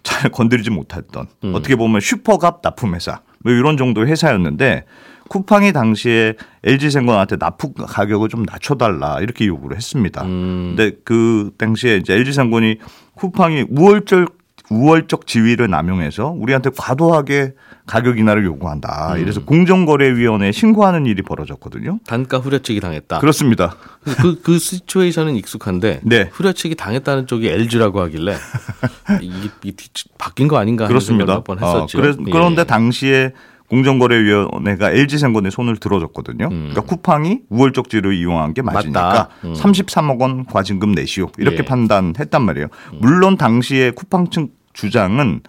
잘 0.03 0.29
건드리지 0.33 0.69
못했던 0.69 1.29
음. 1.45 1.55
어떻게 1.55 1.77
보면 1.77 2.03
슈퍼갑 2.03 2.61
납품 2.61 2.95
회사 2.95 3.23
뭐 3.43 3.55
이런 3.55 3.79
정도의 3.79 4.07
회사였는데 4.09 4.85
쿠팡이 5.29 5.73
당시에 5.73 6.35
LG 6.65 6.91
생건한테 6.91 7.37
납품 7.37 7.75
가격을 7.75 8.29
좀 8.29 8.45
낮춰달라 8.45 9.21
이렇게 9.21 9.47
요구를 9.47 9.77
했습니다. 9.77 10.23
음. 10.25 10.75
근데 10.77 10.97
그 11.05 11.53
당시에 11.59 11.97
이제 11.97 12.15
LG 12.15 12.33
생건이 12.33 12.79
쿠팡이 13.15 13.67
우월적 13.71 14.39
우월적 14.71 15.27
지위를 15.27 15.71
남용해서 15.71 16.29
우리한테 16.37 16.71
과도하게 16.77 17.55
가격 17.87 18.19
인하를 18.19 18.45
요구한다. 18.45 19.15
음. 19.15 19.21
이래서 19.21 19.43
공정거래위원회에 19.45 20.53
신고하는 20.53 21.07
일이 21.07 21.23
벌어졌거든요. 21.23 22.01
단가 22.07 22.39
후려치기 22.39 22.81
당했다. 22.81 23.19
그렇습니다. 23.21 23.77
그, 24.21 24.41
그 24.43 24.59
시츄에이션은 24.59 25.37
익숙한데 25.37 26.01
네. 26.05 26.29
후려치기 26.31 26.75
당했다는 26.75 27.27
쪽이 27.27 27.49
LG라고 27.49 28.01
하길래 28.03 28.37
이게, 29.23 29.49
이게 29.65 29.87
바뀐 30.19 30.49
거 30.49 30.59
아닌가 30.59 30.87
그렇습니다. 30.87 31.37
몇번 31.37 31.59
했었죠. 31.59 31.99
어, 31.99 32.01
그래, 32.01 32.15
예. 32.19 32.31
그런데 32.31 32.65
당시에 32.65 33.33
공정거래위원회가 33.69 34.91
LG생건의 34.91 35.51
손을 35.51 35.77
들어줬거든요. 35.77 36.47
음. 36.47 36.69
그러니까 36.71 36.81
쿠팡이 36.83 37.41
우월적 37.51 37.89
지를 37.91 38.15
이용한 38.15 38.55
게 38.55 38.63
맞으니까. 38.63 39.29
음. 39.45 39.53
33억 39.55 40.21
원 40.21 40.45
과징금 40.47 40.93
내시오 40.93 41.29
이렇게 41.39 41.59
예. 41.59 41.61
음. 41.63 41.65
판단했단 41.65 42.43
말이에요. 42.43 42.69
물론 43.01 43.37
당시에 43.37 43.91
쿠팡 43.91 44.31
측 44.31 44.51
주장은 44.73 45.41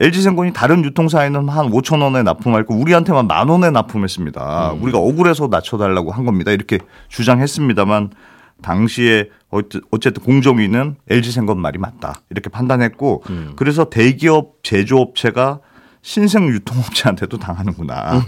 LG생건이 0.00 0.52
다른 0.54 0.84
유통사에는 0.84 1.48
한 1.50 1.70
5천 1.70 2.02
원에 2.02 2.22
납품했고 2.22 2.74
우리한테만 2.74 3.26
만 3.26 3.48
원에 3.48 3.70
납품했습니다. 3.70 4.72
음. 4.72 4.82
우리가 4.82 4.98
억울해서 4.98 5.48
낮춰달라고 5.50 6.10
한 6.12 6.24
겁니다. 6.24 6.50
이렇게 6.50 6.78
주장했습니다만 7.08 8.10
당시에 8.62 9.28
어쨌- 9.50 9.82
어쨌든 9.90 10.22
공정위는 10.22 10.96
LG생건 11.10 11.60
말이 11.60 11.78
맞다 11.78 12.20
이렇게 12.30 12.48
판단했고 12.48 13.22
음. 13.28 13.52
그래서 13.56 13.84
대기업 13.90 14.62
제조업체가 14.62 15.58
신생 16.04 16.48
유통업체한테도 16.48 17.38
당하는구나. 17.38 18.24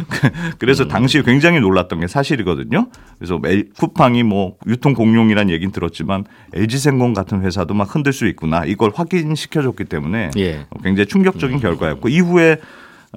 그래서 0.58 0.88
당시에 0.88 1.22
굉장히 1.22 1.60
놀랐던 1.60 2.00
게 2.00 2.06
사실이거든요. 2.06 2.88
그래서 3.18 3.38
엘- 3.44 3.68
쿠팡이 3.74 4.22
뭐 4.22 4.56
유통 4.66 4.94
공룡이란 4.94 5.50
얘기는 5.50 5.70
들었지만 5.70 6.24
LG생건 6.54 7.12
같은 7.12 7.42
회사도 7.42 7.74
막 7.74 7.94
흔들 7.94 8.14
수 8.14 8.26
있구나. 8.26 8.64
이걸 8.64 8.90
확인시켜줬기 8.94 9.84
때문에 9.84 10.30
예. 10.38 10.66
굉장히 10.82 11.06
충격적인 11.06 11.60
결과였고 11.60 12.08
이후에 12.08 12.56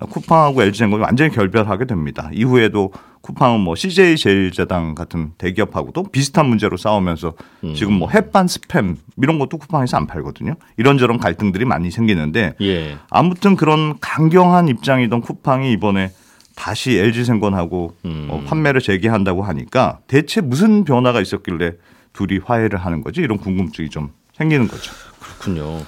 쿠팡하고 0.10 0.64
LG생건이 0.64 1.02
완전히 1.02 1.32
결별하게 1.34 1.86
됩니다. 1.86 2.30
이후에도 2.34 2.92
쿠팡은 3.24 3.62
뭐 3.62 3.76
CJ 3.76 4.18
제일제당 4.18 4.96
같은 4.96 5.32
대기업하고도 5.38 6.04
비슷한 6.12 6.46
문제로 6.48 6.76
싸우면서 6.76 7.34
지금 7.74 7.94
뭐 7.94 8.10
햇반 8.10 8.48
스팸 8.48 8.98
이런 9.18 9.40
것도 9.40 9.58
쿠팡에서 9.60 9.96
안 9.96 10.08
팔거든요. 10.08 10.56
이런저런 10.76 11.18
갈등들이 11.18 11.64
많이 11.64 11.90
생기는데 11.90 12.56
예. 12.62 12.98
아무튼 13.10 13.56
그런 13.56 13.98
강경한 14.02 14.68
입장이던 14.68 15.22
쿠팡이 15.22 15.72
이번에 15.72 16.12
다시 16.56 16.98
LG생건하고 16.98 17.96
음. 18.04 18.28
어, 18.30 18.42
판매를 18.46 18.82
재개한다고 18.82 19.42
하니까 19.44 20.00
대체 20.08 20.42
무슨 20.42 20.84
변화가 20.84 21.22
있었길래 21.22 21.72
둘이 22.12 22.40
화해를 22.44 22.78
하는 22.78 23.02
거지 23.02 23.22
이런 23.22 23.38
궁금증이 23.38 23.90
좀 23.90 24.12
생기는 24.34 24.68
거죠. 24.68 24.92
그렇군요. 25.20 25.80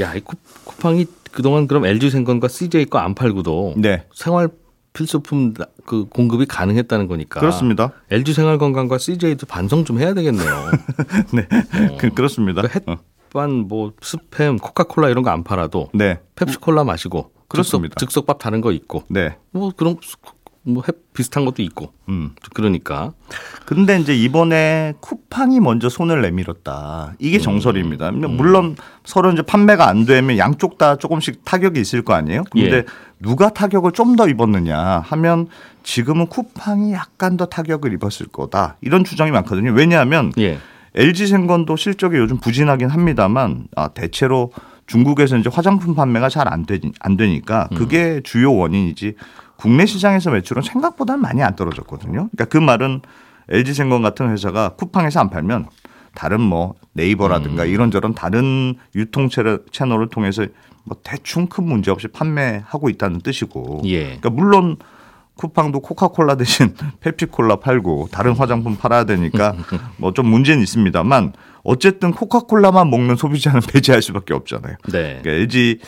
야, 0.00 0.14
이 0.14 0.20
쿠, 0.20 0.36
쿠팡이 0.64 1.06
그동안 1.32 1.66
그럼 1.66 1.86
LG 1.86 2.10
생건과 2.10 2.48
CJ 2.48 2.86
거 2.86 2.98
안 2.98 3.14
팔고도 3.14 3.74
네, 3.78 4.04
생활 4.14 4.48
필수품 5.04 5.52
나- 5.54 5.66
그 5.84 6.06
공급이 6.08 6.46
가능했다는 6.46 7.08
거니까. 7.08 7.40
그렇습니다. 7.40 7.92
LG 8.10 8.32
생활건강과 8.32 8.96
CJ도 8.96 9.46
반성 9.46 9.84
좀 9.84 9.98
해야 9.98 10.14
되겠네요. 10.14 10.46
네, 11.34 11.46
그, 11.98 12.10
그렇습니다. 12.10 12.62
그 12.62 12.68
어, 12.90 12.96
햇반 13.28 13.50
뭐 13.68 13.92
스팸, 14.00 14.60
코카콜라 14.62 15.10
이런 15.10 15.22
거 15.24 15.30
안 15.30 15.42
팔아도 15.44 15.90
네, 15.92 16.20
펩시콜라 16.36 16.84
마시고 16.84 17.32
그렇습니다. 17.48 17.94
즉석, 17.98 18.08
즉석밥 18.10 18.38
다른 18.38 18.60
거 18.60 18.70
있고 18.72 19.02
네, 19.08 19.36
뭐 19.50 19.72
그럼 19.76 19.96
뭐 20.66 20.82
해- 20.86 20.92
비슷한 21.12 21.44
것도 21.44 21.62
있고. 21.62 21.92
음. 22.08 22.30
그러니까 22.54 23.12
근데 23.66 23.98
이제 24.00 24.14
이번에 24.16 24.94
쿠팡이 25.00 25.60
먼저 25.60 25.88
손을 25.88 26.22
내밀었다. 26.22 27.08
음. 27.12 27.16
이게 27.18 27.38
정설입니다. 27.38 28.10
물론 28.12 28.76
서로 29.04 29.30
이제 29.32 29.42
판매가 29.42 29.86
안 29.86 30.06
되면 30.06 30.38
양쪽 30.38 30.78
다 30.78 30.96
조금씩 30.96 31.44
타격이 31.44 31.80
있을 31.80 32.02
거 32.02 32.14
아니에요? 32.14 32.44
근데 32.50 32.76
예. 32.78 32.84
누가 33.20 33.50
타격을 33.50 33.92
좀 33.92 34.16
더 34.16 34.28
입었느냐 34.28 34.78
하면 35.06 35.48
지금은 35.82 36.26
쿠팡이 36.28 36.92
약간 36.92 37.36
더 37.36 37.46
타격을 37.46 37.92
입었을 37.92 38.26
거다. 38.28 38.76
이런 38.80 39.04
추정이 39.04 39.30
많거든요. 39.32 39.72
왜냐하면 39.72 40.32
예. 40.38 40.58
LG 40.94 41.26
생건도 41.26 41.76
실적이 41.76 42.18
요즘 42.18 42.38
부진하긴 42.38 42.88
합니다만 42.88 43.66
아, 43.76 43.88
대체로 43.88 44.52
중국에서 44.86 45.36
이제 45.38 45.50
화장품 45.52 45.94
판매가 45.94 46.28
잘 46.28 46.46
안 46.46 46.64
되니 46.66 46.92
안 47.00 47.16
되니까 47.16 47.68
그게 47.74 48.20
주요 48.22 48.54
원인이지 48.54 49.14
국내 49.56 49.86
시장에서 49.86 50.30
매출은 50.30 50.62
생각보다는 50.62 51.20
많이 51.22 51.42
안 51.42 51.54
떨어졌거든요. 51.56 52.12
그러니까 52.32 52.44
그 52.46 52.58
말은 52.58 53.00
LG 53.48 53.74
생건 53.74 54.02
같은 54.02 54.30
회사가 54.30 54.70
쿠팡에서 54.70 55.20
안 55.20 55.30
팔면 55.30 55.66
다른 56.14 56.40
뭐 56.40 56.74
네이버라든가 56.92 57.64
이런저런 57.64 58.14
다른 58.14 58.74
유통 58.94 59.28
채널- 59.28 59.64
채널을 59.70 60.08
통해서 60.08 60.46
뭐 60.84 60.96
대충 61.02 61.46
큰 61.46 61.64
문제 61.64 61.90
없이 61.90 62.08
판매하고 62.08 62.88
있다는 62.88 63.20
뜻이고. 63.20 63.82
예. 63.84 64.04
그러니까 64.04 64.30
물론 64.30 64.76
쿠팡도 65.36 65.80
코카콜라 65.80 66.36
대신 66.36 66.74
펩시콜라 67.00 67.56
팔고 67.56 68.08
다른 68.12 68.34
화장품 68.36 68.76
팔아야 68.76 69.04
되니까 69.04 69.54
뭐 69.96 70.12
좀 70.12 70.26
문제는 70.28 70.62
있습니다만 70.62 71.32
어쨌든 71.64 72.12
코카콜라만 72.12 72.88
먹는 72.90 73.16
소비자는 73.16 73.60
배제할 73.72 74.00
수밖에 74.02 74.32
없잖아요. 74.34 74.76
네. 74.92 75.20
그러니까 75.22 75.30
LG 75.30 75.80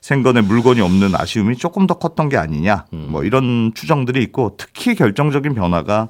생건에 0.00 0.40
물건이 0.40 0.80
없는 0.80 1.14
아쉬움이 1.14 1.56
조금 1.56 1.86
더 1.86 1.94
컸던 1.94 2.28
게 2.28 2.36
아니냐 2.36 2.86
음. 2.94 3.08
뭐 3.10 3.24
이런 3.24 3.72
추정들이 3.74 4.22
있고 4.22 4.54
특히 4.56 4.94
결정적인 4.94 5.54
변화가 5.54 6.08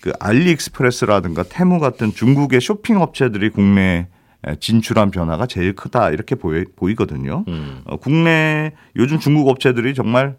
그 0.00 0.12
알리익스프레스라든가 0.18 1.42
테무 1.44 1.78
같은 1.80 2.12
중국의 2.12 2.60
쇼핑 2.60 3.00
업체들이 3.00 3.50
국내에 3.50 4.06
진출한 4.58 5.10
변화가 5.10 5.46
제일 5.46 5.74
크다 5.74 6.10
이렇게 6.10 6.34
보이, 6.34 6.64
보이 6.76 6.94
거든요. 6.94 7.44
음. 7.48 7.82
어, 7.84 7.96
국내 7.98 8.72
요즘 8.96 9.18
중국 9.18 9.48
업체들이 9.48 9.94
정말 9.94 10.36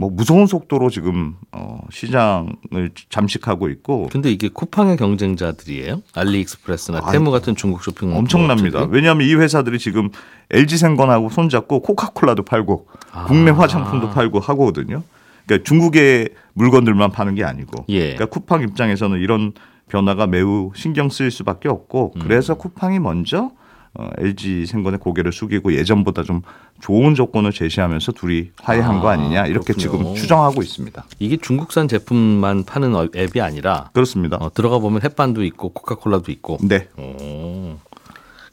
뭐 0.00 0.08
무서운 0.08 0.46
속도로 0.46 0.88
지금 0.88 1.36
어, 1.52 1.82
시장을 1.90 2.90
잠식하고 3.10 3.68
있고 3.68 4.08
근데 4.10 4.32
이게 4.32 4.48
쿠팡의 4.48 4.96
경쟁자들이에요? 4.96 6.02
알리익스프레스나 6.14 7.10
테무 7.10 7.30
같은 7.30 7.54
중국 7.54 7.84
쇼핑 7.84 8.16
엄청납니다. 8.16 8.86
왜냐하면 8.88 9.26
이 9.28 9.34
회사들이 9.34 9.78
지금 9.78 10.08
LG 10.52 10.78
생건하고 10.78 11.28
손잡고 11.28 11.82
코카콜라도 11.82 12.44
팔고 12.44 12.86
아. 13.12 13.26
국내 13.26 13.50
화장품도 13.50 14.08
팔고 14.08 14.40
하거든요. 14.40 15.02
그러니까 15.44 15.68
중국의 15.68 16.30
물건들만 16.54 17.10
파는 17.12 17.34
게 17.34 17.44
아니고. 17.44 17.84
예. 17.90 18.14
그러니까 18.14 18.24
쿠팡 18.24 18.62
입장에서는 18.62 19.20
이런 19.20 19.52
변화가 19.88 20.26
매우 20.26 20.70
신경 20.74 21.10
쓰일 21.10 21.30
수밖에 21.30 21.68
없고 21.68 22.14
음. 22.16 22.22
그래서 22.22 22.54
쿠팡이 22.54 23.00
먼저 23.00 23.50
어, 23.94 24.08
LG 24.18 24.66
생건의 24.66 25.00
고개를 25.00 25.32
숙이고 25.32 25.74
예전보다 25.74 26.22
좀 26.22 26.42
좋은 26.80 27.14
조건을 27.14 27.52
제시하면서 27.52 28.12
둘이 28.12 28.50
화해한 28.62 28.96
아, 28.98 29.00
거 29.00 29.08
아니냐 29.08 29.46
이렇게 29.46 29.72
그렇군요. 29.72 29.98
지금 30.04 30.14
추정하고 30.14 30.62
있습니다. 30.62 31.04
이게 31.18 31.36
중국산 31.36 31.88
제품만 31.88 32.64
파는 32.64 32.94
어- 32.94 33.08
앱이 33.14 33.40
아니라 33.40 33.90
그렇습니다. 33.92 34.36
어, 34.40 34.50
들어가 34.52 34.78
보면 34.78 35.02
햇반도 35.02 35.42
있고 35.44 35.70
코카콜라도 35.72 36.30
있고. 36.32 36.58
네. 36.62 36.88
오. 36.96 37.76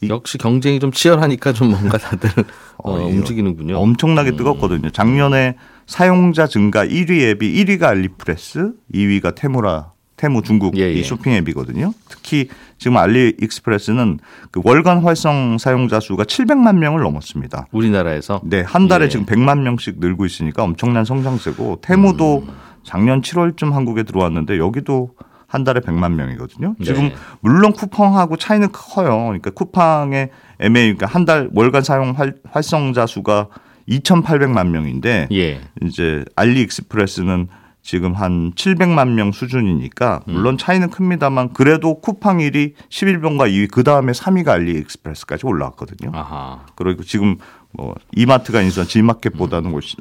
역시 0.09 0.37
경쟁이 0.37 0.79
좀 0.79 0.91
치열하니까 0.91 1.53
좀 1.53 1.69
뭔가 1.71 1.97
다들 1.97 2.29
어, 2.77 2.91
어, 2.93 3.05
움직이는군요. 3.05 3.77
엄청나게 3.77 4.31
음. 4.31 4.37
뜨겁거든요. 4.37 4.89
작년에 4.91 5.55
사용자 5.87 6.47
증가 6.47 6.85
1위 6.85 7.21
앱이 7.29 7.53
1위가 7.63 7.83
알리프레스, 7.83 8.73
2위가 8.93 9.33
테무라, 9.35 9.91
테무 10.17 10.41
중국 10.41 10.77
예, 10.77 10.81
예. 10.83 10.93
이 10.93 11.03
쇼핑 11.03 11.33
앱이거든요. 11.33 11.93
특히 12.09 12.49
지금 12.79 12.97
알리익스프레스는 12.97 14.19
그 14.51 14.61
월간 14.63 14.99
활성 15.03 15.57
사용자 15.59 15.99
수가 15.99 16.23
700만 16.23 16.77
명을 16.77 17.01
넘었습니다. 17.01 17.67
우리나라에서 17.71 18.41
네, 18.43 18.61
한 18.61 18.87
달에 18.87 19.05
예. 19.05 19.09
지금 19.09 19.25
100만 19.25 19.59
명씩 19.61 19.99
늘고 19.99 20.25
있으니까 20.25 20.63
엄청난 20.63 21.05
성장세고 21.05 21.79
테무도 21.81 22.45
음. 22.47 22.53
작년 22.83 23.21
7월쯤 23.21 23.71
한국에 23.71 24.03
들어왔는데 24.03 24.57
여기도 24.57 25.11
한 25.45 25.63
달에 25.63 25.79
100만 25.81 26.13
명이거든요. 26.13 26.75
지금 26.83 27.09
네. 27.09 27.15
물론 27.41 27.71
쿠팡하고 27.73 28.37
차이는 28.37 28.69
커요. 28.71 29.17
그러니까 29.27 29.51
쿠팡의 29.51 30.29
MA 30.59 30.81
그러니까 30.95 31.05
한 31.05 31.25
달 31.25 31.49
월간 31.53 31.83
사용 31.83 32.11
활, 32.11 32.33
활성자 32.51 33.05
수가 33.05 33.47
2,800만 33.87 34.67
명인데 34.69 35.27
예. 35.31 35.61
이제 35.83 36.25
알리익스프레스는 36.35 37.47
지금 37.87 38.11
한 38.11 38.51
700만 38.51 39.11
명 39.11 39.31
수준이니까 39.31 40.19
음. 40.27 40.33
물론 40.33 40.57
차이는 40.57 40.89
큽니다만 40.89 41.53
그래도 41.53 42.01
쿠팡 42.01 42.39
1위 42.39 42.73
11번가 42.89 43.49
2위 43.49 43.71
그 43.71 43.85
다음에 43.85 44.11
3위가 44.11 44.49
알리익스프레스까지 44.49 45.45
올라왔거든요. 45.45 46.11
아하. 46.13 46.65
그리고 46.75 47.03
지금 47.03 47.37
뭐 47.71 47.95
이마트가 48.13 48.61
인수한 48.61 48.89
G마켓보다는 48.89 49.71
훨씬 49.71 49.97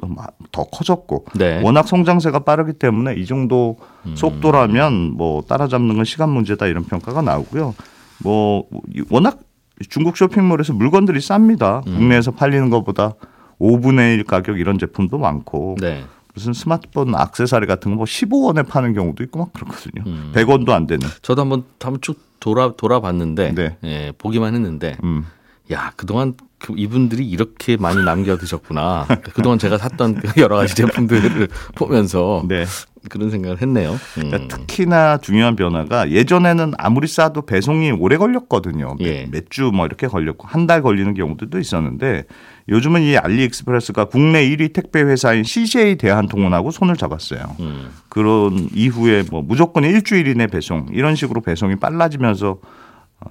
더 0.51 0.65
커졌고 0.65 1.27
네. 1.35 1.61
워낙 1.63 1.87
성장세가 1.87 2.39
빠르기 2.39 2.73
때문에 2.73 3.13
이 3.13 3.25
정도 3.25 3.77
음. 4.05 4.17
속도라면 4.17 5.13
뭐 5.15 5.41
따라잡는 5.43 5.95
건 5.95 6.03
시간 6.03 6.29
문제다 6.29 6.67
이런 6.67 6.83
평가가 6.83 7.21
나오고요. 7.21 7.73
뭐 8.21 8.65
워낙 9.09 9.39
중국 9.87 10.17
쇼핑몰에서 10.17 10.73
물건들이 10.73 11.19
쌉니다. 11.19 11.87
음. 11.87 11.99
국내에서 11.99 12.31
팔리는 12.31 12.69
것보다 12.69 13.13
5분의 13.61 14.17
1 14.17 14.25
가격 14.25 14.59
이런 14.59 14.77
제품도 14.77 15.17
많고 15.17 15.77
네. 15.79 16.03
무슨 16.37 16.53
스마트폰 16.53 17.13
액세서리 17.15 17.65
같은 17.67 17.91
거 17.91 17.97
뭐 17.97 18.05
15원에 18.05 18.67
파는 18.67 18.93
경우도 18.93 19.23
있고 19.23 19.39
막 19.39 19.53
그렇거든요. 19.53 20.03
음. 20.05 20.31
100원도 20.35 20.69
안 20.69 20.85
되는. 20.87 21.07
저도 21.23 21.41
한번 21.41 21.63
한번 21.81 21.99
쭉 22.01 22.19
돌아 22.39 22.71
돌아봤는데 22.77 23.55
네. 23.55 23.77
예, 23.83 24.13
보기만 24.17 24.53
했는데 24.53 24.97
음. 25.03 25.25
야 25.71 25.91
그동안 25.95 26.33
그 26.59 26.73
이분들이 26.75 27.27
이렇게 27.27 27.77
많이 27.77 28.03
남겨 28.03 28.37
드셨구나. 28.37 29.05
그동안 29.33 29.59
제가 29.59 29.77
샀던 29.77 30.15
그 30.15 30.41
여러 30.41 30.55
가지 30.57 30.73
제품들을 30.75 31.47
보면서 31.75 32.43
네. 32.47 32.65
그런 33.09 33.29
생각을 33.29 33.61
했네요. 33.61 33.91
음. 33.91 34.29
그러니까 34.29 34.47
특히나 34.57 35.17
중요한 35.19 35.55
변화가 35.55 36.09
예전에는 36.11 36.73
아무리 36.77 37.07
싸도 37.07 37.43
배송이 37.43 37.91
오래 37.91 38.17
걸렸거든요. 38.17 38.95
예. 38.99 39.27
몇주 39.31 39.71
뭐 39.73 39.85
이렇게 39.85 40.07
걸렸고 40.07 40.47
한 40.47 40.67
달 40.67 40.81
걸리는 40.81 41.13
경우들도 41.13 41.59
있었는데 41.59 42.25
요즘은 42.67 43.01
이 43.03 43.15
알리익스프레스가 43.17 44.05
국내 44.05 44.49
1위 44.49 44.73
택배 44.73 45.01
회사인 45.01 45.43
CJ 45.45 45.95
대한통운하고 45.97 46.71
손을 46.71 46.97
잡았어요. 46.97 47.39
음. 47.61 47.89
그런 48.09 48.67
이후에 48.73 49.23
뭐 49.31 49.41
무조건 49.41 49.83
일주일 49.85 50.27
이내 50.27 50.47
배송 50.47 50.87
이런 50.91 51.15
식으로 51.15 51.39
배송이 51.41 51.77
빨라지면서 51.77 52.49
어, 52.51 52.59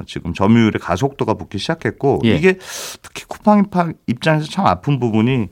지금 0.06 0.35
점유율의 0.35 0.74
가속도가 0.80 1.35
붙기 1.35 1.59
시작했고 1.59 2.20
예. 2.24 2.37
이게 2.37 2.59
특히 3.02 3.24
쿠팡 3.26 3.66
입장에서 4.06 4.46
참 4.48 4.66
아픈 4.66 4.98
부분이 4.98 5.48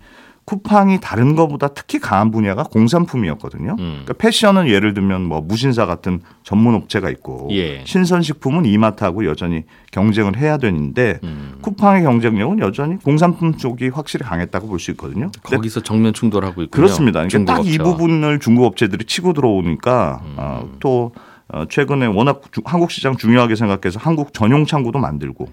쿠팡이 0.46 1.00
다른 1.00 1.36
것보다 1.36 1.68
특히 1.68 1.98
강한 1.98 2.30
분야가 2.30 2.64
공산품이었거든요. 2.64 3.76
음. 3.78 4.02
그러니까 4.04 4.12
패션은 4.14 4.68
예를 4.68 4.92
들면 4.92 5.22
뭐 5.22 5.40
무신사 5.40 5.86
같은 5.86 6.20
전문 6.42 6.74
업체가 6.74 7.08
있고 7.10 7.48
예. 7.52 7.82
신선식품은 7.86 8.66
이마트하고 8.66 9.24
여전히 9.24 9.64
경쟁을 9.90 10.36
해야 10.36 10.58
되는데 10.58 11.18
음. 11.24 11.58
쿠팡의 11.62 12.02
경쟁력은 12.02 12.58
여전히 12.58 12.96
공산품 12.98 13.56
쪽이 13.56 13.88
확실히 13.88 14.26
강했다고 14.26 14.68
볼 14.68 14.78
수 14.78 14.90
있거든요. 14.90 15.30
거기서 15.42 15.80
정면 15.82 16.12
충돌하고 16.12 16.60
있군요. 16.62 16.68
그렇습니다. 16.68 17.26
그러니까 17.26 17.54
딱 17.54 17.66
이. 17.66 17.78
부분을 17.78 18.38
중국 18.38 18.64
업체들이 18.66 19.06
치고 19.06 19.32
들어오니까 19.32 20.20
음. 20.24 20.34
어, 20.36 20.68
또 20.78 21.12
어, 21.14 21.33
최근에 21.68 22.06
워낙 22.06 22.42
주- 22.52 22.62
한국 22.64 22.90
시장 22.90 23.16
중요하게 23.16 23.54
생각해서 23.56 23.98
한국 24.00 24.32
전용 24.32 24.64
창구도 24.66 24.98
만들고 24.98 25.46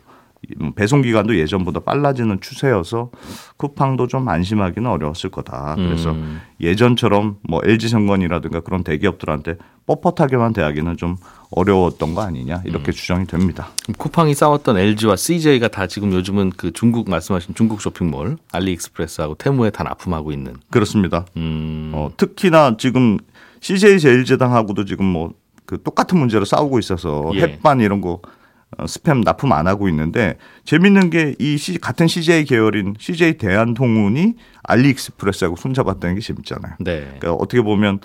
이, 0.49 0.55
음, 0.59 0.73
배송 0.73 1.03
기간도 1.03 1.37
예전보다 1.37 1.81
빨라지는 1.81 2.39
추세여서 2.41 3.11
쿠팡도 3.57 4.07
좀 4.07 4.27
안심하기는 4.27 4.89
어려웠을 4.89 5.29
거다. 5.29 5.75
그래서 5.75 6.11
음. 6.13 6.41
예전처럼 6.59 7.37
뭐 7.47 7.61
LG 7.63 7.89
생건이라든가 7.89 8.61
그런 8.61 8.83
대기업들한테 8.83 9.57
뻣뻣하게만 9.85 10.55
대하기는 10.55 10.97
좀 10.97 11.17
어려웠던 11.51 12.15
거 12.15 12.21
아니냐 12.23 12.61
이렇게 12.65 12.91
추정이 12.91 13.27
됩니다. 13.27 13.67
그럼 13.83 13.95
쿠팡이 13.99 14.33
싸웠던 14.33 14.77
LG와 14.77 15.15
CJ가 15.15 15.67
다 15.67 15.85
지금 15.85 16.11
요즘은 16.13 16.51
그 16.57 16.71
중국 16.71 17.07
말씀하신 17.09 17.53
중국 17.53 17.79
쇼핑몰 17.81 18.37
알리익스프레스하고 18.51 19.35
테무에 19.35 19.69
다 19.69 19.83
납품하고 19.83 20.31
있는. 20.31 20.55
그렇습니다. 20.71 21.25
음. 21.37 21.91
어, 21.93 22.09
특히나 22.17 22.77
지금 22.77 23.19
CJ 23.59 23.99
제일제당하고도 23.99 24.85
지금 24.85 25.05
뭐 25.05 25.33
그 25.71 25.81
똑같은 25.81 26.19
문제로 26.19 26.43
싸우고 26.43 26.79
있어서 26.79 27.31
예. 27.35 27.43
햇반 27.43 27.79
이런 27.79 28.01
거 28.01 28.19
어, 28.77 28.83
스팸 28.83 29.23
납품 29.23 29.53
안 29.53 29.67
하고 29.67 29.87
있는데 29.87 30.37
재밌는 30.65 31.09
게 31.09 31.33
이 31.39 31.57
같은 31.79 32.07
CJ 32.07 32.43
계열인 32.43 32.95
CJ 32.99 33.37
대한통운이 33.37 34.33
알리익스프레스하고 34.63 35.55
손잡았다는 35.55 36.15
게 36.15 36.21
재밌잖아요. 36.21 36.73
네. 36.81 36.99
그러니까 37.19 37.33
어떻게 37.33 37.61
보면 37.61 37.99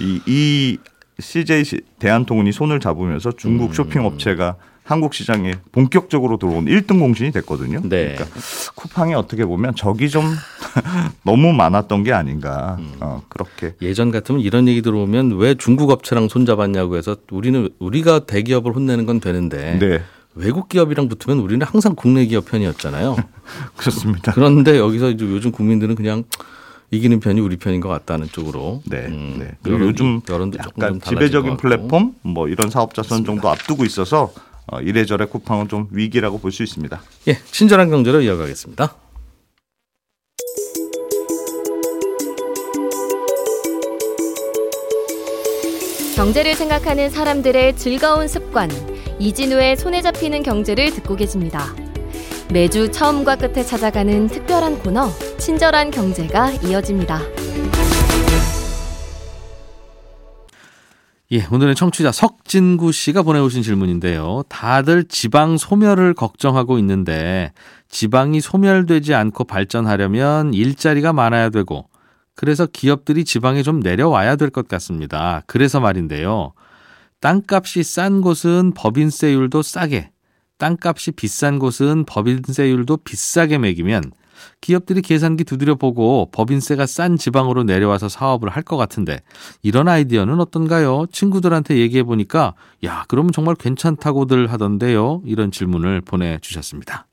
이, 0.00 0.20
이 0.26 0.78
CJ 1.20 1.64
시- 1.64 1.80
대한통운이 2.00 2.50
손을 2.50 2.80
잡으면서 2.80 3.30
중국 3.30 3.70
음. 3.70 3.72
쇼핑 3.74 4.04
업체가 4.04 4.56
한국 4.82 5.14
시장에 5.14 5.54
본격적으로 5.72 6.36
들어온 6.36 6.64
1등 6.66 6.98
공신이 6.98 7.30
됐거든요. 7.30 7.80
네. 7.84 8.14
그러니까 8.16 8.26
쿠팡이 8.74 9.14
어떻게 9.14 9.44
보면 9.46 9.76
적이 9.76 10.10
좀 10.10 10.24
너무 11.24 11.52
많았던 11.52 12.04
게 12.04 12.12
아닌가. 12.12 12.76
어, 13.00 13.22
그렇게. 13.28 13.74
예전 13.82 14.10
같으면 14.10 14.40
이런 14.40 14.68
얘기 14.68 14.82
들어오면 14.82 15.36
왜 15.38 15.54
중국 15.54 15.90
업체랑 15.90 16.28
손잡았냐고 16.28 16.96
해서 16.96 17.16
우리는 17.30 17.68
우리가 17.78 18.20
대기업을 18.26 18.74
혼내는 18.74 19.06
건 19.06 19.20
되는데 19.20 19.78
네. 19.78 20.02
외국 20.34 20.68
기업이랑 20.68 21.08
붙으면 21.08 21.38
우리는 21.38 21.64
항상 21.66 21.94
국내 21.94 22.26
기업 22.26 22.46
편이었잖아요. 22.46 23.16
그렇습니다. 23.76 24.32
그런데 24.32 24.78
여기서 24.78 25.10
이제 25.10 25.24
요즘 25.24 25.52
국민들은 25.52 25.94
그냥 25.94 26.24
이기는 26.90 27.18
편이 27.20 27.40
우리 27.40 27.56
편인 27.56 27.80
것 27.80 27.88
같다는 27.88 28.28
쪽으로. 28.28 28.82
네. 28.86 29.06
음, 29.06 29.36
네. 29.38 29.50
그리고 29.62 29.78
여론- 29.78 29.88
요즘 29.88 30.20
여론도 30.28 30.58
약간 30.58 31.00
지배적인. 31.00 31.56
플랫폼 31.56 32.14
뭐 32.22 32.48
이런 32.48 32.70
사업자 32.70 33.02
선 33.02 33.24
정도 33.24 33.48
앞두고 33.48 33.84
있어서 33.84 34.32
어, 34.66 34.80
이래저래 34.80 35.26
쿠팡은 35.26 35.68
좀 35.68 35.88
위기라고 35.90 36.38
볼 36.38 36.50
수 36.50 36.62
있습니다. 36.62 37.00
예, 37.28 37.36
친절한 37.50 37.90
경제로 37.90 38.20
이어가겠습니다. 38.22 38.94
경제를 46.16 46.54
생각하는 46.54 47.10
사람들의 47.10 47.76
즐거운 47.76 48.28
습관 48.28 48.70
이진우의 49.18 49.76
손에 49.76 50.00
잡히는 50.00 50.42
경제를 50.42 50.92
듣고 50.92 51.16
계십니다. 51.16 51.74
매주 52.52 52.90
처음과 52.92 53.36
끝에 53.36 53.64
찾아가는 53.64 54.28
특별한 54.28 54.78
코너 54.78 55.10
친절한 55.38 55.90
경제가 55.90 56.52
이어집니다. 56.64 57.43
예, 61.32 61.46
오늘의 61.50 61.74
청취자 61.74 62.12
석진구 62.12 62.92
씨가 62.92 63.22
보내오신 63.22 63.62
질문인데요. 63.62 64.42
다들 64.48 65.04
지방 65.04 65.56
소멸을 65.56 66.14
걱정하고 66.14 66.78
있는데 66.78 67.52
지방이 67.88 68.40
소멸되지 68.40 69.14
않고 69.14 69.44
발전하려면 69.44 70.52
일자리가 70.52 71.12
많아야 71.12 71.48
되고 71.48 71.88
그래서 72.34 72.66
기업들이 72.66 73.24
지방에 73.24 73.62
좀 73.62 73.80
내려와야 73.80 74.36
될 74.36 74.50
것 74.50 74.68
같습니다. 74.68 75.42
그래서 75.46 75.80
말인데요. 75.80 76.52
땅값이 77.20 77.84
싼 77.84 78.20
곳은 78.20 78.72
법인세율도 78.74 79.62
싸게, 79.62 80.10
땅값이 80.58 81.12
비싼 81.12 81.58
곳은 81.58 82.04
법인세율도 82.04 82.98
비싸게 82.98 83.58
매기면 83.58 84.12
기업들이 84.60 85.02
계산기 85.02 85.44
두드려 85.44 85.74
보고 85.76 86.28
법인세가 86.32 86.86
싼 86.86 87.16
지방으로 87.16 87.62
내려와서 87.64 88.08
사업을 88.08 88.48
할 88.48 88.64
것 88.64 88.76
같은데 88.78 89.20
이런 89.62 89.88
아이디어는 89.88 90.40
어떤가요? 90.40 91.04
친구들한테 91.12 91.76
얘기해 91.78 92.02
보니까 92.02 92.54
야, 92.84 93.04
그러면 93.08 93.30
정말 93.32 93.54
괜찮다고들 93.54 94.50
하던데요. 94.50 95.20
이런 95.26 95.50
질문을 95.50 96.00
보내 96.00 96.38
주셨습니다. 96.40 97.06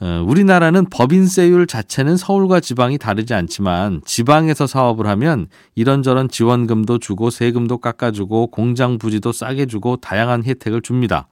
어, 0.00 0.24
우리나라는 0.28 0.86
법인세율 0.90 1.66
자체는 1.66 2.16
서울과 2.16 2.60
지방이 2.60 2.98
다르지 2.98 3.34
않지만 3.34 4.00
지방에서 4.04 4.66
사업을 4.68 5.08
하면 5.08 5.48
이런저런 5.74 6.28
지원금도 6.28 6.98
주고 6.98 7.30
세금도 7.30 7.78
깎아주고 7.78 8.48
공장 8.48 8.98
부지도 8.98 9.32
싸게 9.32 9.66
주고 9.66 9.96
다양한 9.96 10.44
혜택을 10.44 10.82
줍니다. 10.82 11.26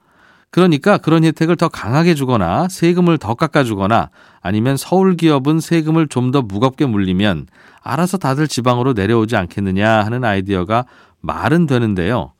그러니까 0.49 0.97
그런 0.97 1.23
혜택을 1.23 1.55
더 1.55 1.67
강하게 1.67 2.15
주거나 2.15 2.67
세금을 2.69 3.17
더 3.17 3.35
깎아주거나 3.35 4.09
아니면 4.41 4.77
서울 4.77 5.15
기업은 5.17 5.59
세금을 5.59 6.07
좀 6.07 6.31
더 6.31 6.41
무겁게 6.41 6.85
물리면 6.85 7.47
알아서 7.81 8.17
다들 8.17 8.47
지방으로 8.47 8.93
내려오지 8.93 9.35
않겠느냐 9.35 10.03
하는 10.03 10.23
아이디어가 10.23 10.85
말은 11.21 11.67
되는데요. 11.67 12.33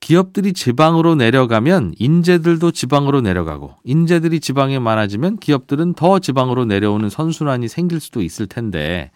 기업들이 0.00 0.52
지방으로 0.52 1.16
내려가면 1.16 1.94
인재들도 1.98 2.70
지방으로 2.70 3.20
내려가고 3.20 3.74
인재들이 3.82 4.38
지방에 4.38 4.78
많아지면 4.78 5.38
기업들은 5.38 5.94
더 5.94 6.20
지방으로 6.20 6.64
내려오는 6.64 7.10
선순환이 7.10 7.66
생길 7.66 7.98
수도 7.98 8.22
있을 8.22 8.46
텐데 8.46 9.10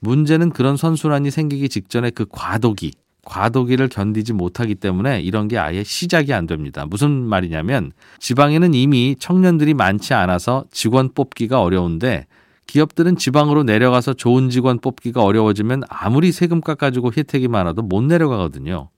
문제는 0.00 0.50
그런 0.50 0.76
선순환이 0.76 1.30
생기기 1.30 1.68
직전에 1.68 2.10
그 2.10 2.26
과도기 2.28 2.92
과도기를 3.26 3.88
견디지 3.88 4.32
못하기 4.32 4.76
때문에 4.76 5.20
이런 5.20 5.48
게 5.48 5.58
아예 5.58 5.84
시작이 5.84 6.32
안 6.32 6.46
됩니다. 6.46 6.86
무슨 6.88 7.10
말이냐면 7.10 7.92
지방에는 8.20 8.72
이미 8.72 9.16
청년들이 9.18 9.74
많지 9.74 10.14
않아서 10.14 10.64
직원 10.70 11.12
뽑기가 11.12 11.60
어려운데 11.60 12.26
기업들은 12.66 13.16
지방으로 13.16 13.64
내려가서 13.64 14.14
좋은 14.14 14.48
직원 14.48 14.78
뽑기가 14.78 15.22
어려워지면 15.22 15.82
아무리 15.88 16.32
세금 16.32 16.60
깎아주고 16.60 17.12
혜택이 17.16 17.48
많아도 17.48 17.82
못 17.82 18.02
내려가거든요. 18.02 18.88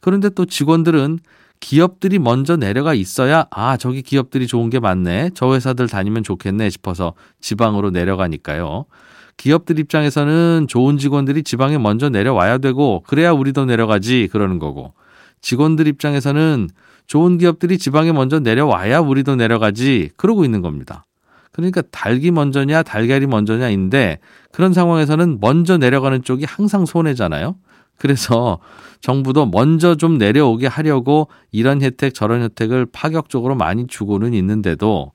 그런데 0.00 0.30
또 0.30 0.46
직원들은 0.46 1.18
기업들이 1.60 2.18
먼저 2.18 2.56
내려가 2.56 2.94
있어야 2.94 3.46
아 3.50 3.76
저기 3.76 4.02
기업들이 4.02 4.46
좋은 4.46 4.70
게 4.70 4.80
많네 4.80 5.30
저 5.34 5.54
회사들 5.54 5.88
다니면 5.88 6.22
좋겠네 6.22 6.70
싶어서 6.70 7.14
지방으로 7.40 7.90
내려가니까요. 7.90 8.86
기업들 9.36 9.78
입장에서는 9.78 10.66
좋은 10.68 10.98
직원들이 10.98 11.42
지방에 11.42 11.78
먼저 11.78 12.08
내려와야 12.08 12.58
되고 12.58 13.02
그래야 13.06 13.32
우리도 13.32 13.64
내려가지 13.64 14.28
그러는 14.30 14.58
거고 14.58 14.94
직원들 15.40 15.86
입장에서는 15.86 16.68
좋은 17.06 17.38
기업들이 17.38 17.78
지방에 17.78 18.12
먼저 18.12 18.40
내려와야 18.40 19.00
우리도 19.00 19.36
내려가지 19.36 20.10
그러고 20.16 20.44
있는 20.44 20.62
겁니다. 20.62 21.04
그러니까 21.52 21.82
닭이 21.90 22.30
먼저냐 22.30 22.82
달걀이 22.82 23.26
먼저냐인데 23.26 24.18
그런 24.50 24.72
상황에서는 24.72 25.38
먼저 25.40 25.76
내려가는 25.76 26.22
쪽이 26.22 26.44
항상 26.44 26.86
손해잖아요. 26.86 27.56
그래서 27.96 28.58
정부도 29.00 29.46
먼저 29.46 29.94
좀 29.94 30.18
내려오게 30.18 30.66
하려고 30.66 31.28
이런 31.52 31.82
혜택 31.82 32.14
저런 32.14 32.42
혜택을 32.42 32.86
파격적으로 32.86 33.54
많이 33.54 33.86
주고는 33.86 34.34
있는데도 34.34 35.12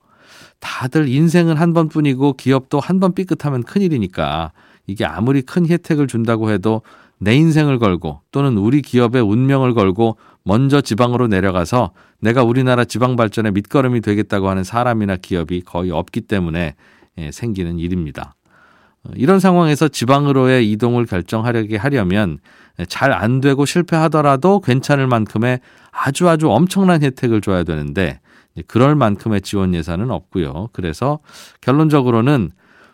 다들 0.60 1.08
인생은 1.08 1.56
한 1.56 1.72
번뿐이고 1.72 2.34
기업도 2.34 2.80
한 2.80 3.00
번 3.00 3.14
삐끗하면 3.14 3.62
큰일이니까 3.62 4.52
이게 4.86 5.04
아무리 5.04 5.42
큰 5.42 5.66
혜택을 5.68 6.06
준다고 6.06 6.50
해도 6.50 6.82
내 7.18 7.34
인생을 7.34 7.78
걸고 7.78 8.20
또는 8.30 8.56
우리 8.58 8.82
기업의 8.82 9.22
운명을 9.22 9.74
걸고 9.74 10.16
먼저 10.42 10.80
지방으로 10.80 11.26
내려가서 11.28 11.92
내가 12.20 12.42
우리나라 12.42 12.84
지방 12.84 13.16
발전의 13.16 13.52
밑거름이 13.52 14.00
되겠다고 14.00 14.48
하는 14.48 14.64
사람이나 14.64 15.16
기업이 15.16 15.62
거의 15.62 15.90
없기 15.90 16.22
때문에 16.22 16.74
예, 17.18 17.30
생기는 17.30 17.78
일입니다. 17.78 18.34
어, 19.04 19.10
이런 19.16 19.38
상황에서 19.40 19.88
지방으로의 19.88 20.70
이동을 20.72 21.06
결정하려게 21.06 21.76
하려면 21.76 22.38
잘 22.88 23.12
안 23.12 23.40
되고 23.42 23.66
실패하더라도 23.66 24.60
괜찮을 24.60 25.06
만큼의 25.06 25.60
아주 25.90 26.28
아주 26.28 26.50
엄청난 26.50 27.02
혜택을 27.02 27.42
줘야 27.42 27.64
되는데 27.64 28.20
그럴 28.66 28.94
만큼의 28.94 29.42
지원 29.42 29.74
예산은 29.74 30.10
없고요. 30.10 30.68
그래서 30.72 31.20
결론적으로는 31.60 32.50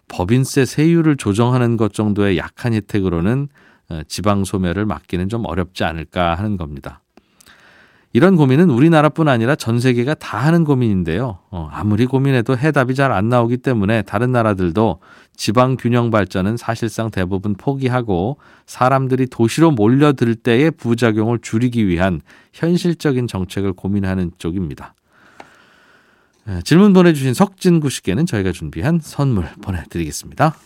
법인세 0.08 0.64
세율을 0.64 1.16
조정하는 1.16 1.76
것 1.76 1.92
정도의 1.92 2.38
약한 2.38 2.72
혜택으로는 2.72 3.48
어, 3.88 4.00
지방 4.08 4.44
소멸을 4.44 4.84
막기는 4.84 5.28
좀 5.28 5.44
어렵지 5.46 5.84
않을까 5.84 6.34
하는 6.34 6.56
겁니다. 6.56 7.02
이런 8.12 8.34
고민은 8.36 8.70
우리나라뿐 8.70 9.28
아니라 9.28 9.56
전 9.56 9.78
세계가 9.78 10.14
다 10.14 10.38
하는 10.38 10.64
고민인데요. 10.64 11.40
어, 11.50 11.68
아무리 11.70 12.06
고민해도 12.06 12.56
해답이 12.56 12.94
잘 12.94 13.12
안 13.12 13.28
나오기 13.28 13.58
때문에 13.58 14.02
다른 14.02 14.32
나라들도 14.32 15.00
지방 15.36 15.76
균형 15.76 16.10
발전은 16.10 16.56
사실상 16.56 17.10
대부분 17.10 17.54
포기하고 17.54 18.38
사람들이 18.64 19.26
도시로 19.26 19.70
몰려들 19.70 20.34
때의 20.36 20.70
부작용을 20.70 21.40
줄이기 21.42 21.86
위한 21.88 22.22
현실적인 22.54 23.26
정책을 23.26 23.74
고민하는 23.74 24.30
쪽입니다. 24.38 24.94
에, 26.48 26.62
질문 26.62 26.92
보내주신 26.92 27.34
석진구 27.34 27.90
씨께는 27.90 28.26
저희가 28.26 28.52
준비한 28.52 29.00
선물 29.02 29.46
보내드리겠습니다. 29.62 30.56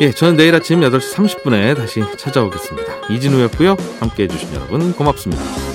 예, 0.00 0.10
저는 0.10 0.36
내일 0.36 0.54
아침 0.54 0.80
8시 0.80 1.14
30분에 1.14 1.76
다시 1.76 2.00
찾아오겠습니다. 2.18 3.08
이진우였고요. 3.10 3.76
함께 4.00 4.24
해 4.24 4.28
주신 4.28 4.52
여러분 4.54 4.92
고맙습니다. 4.92 5.71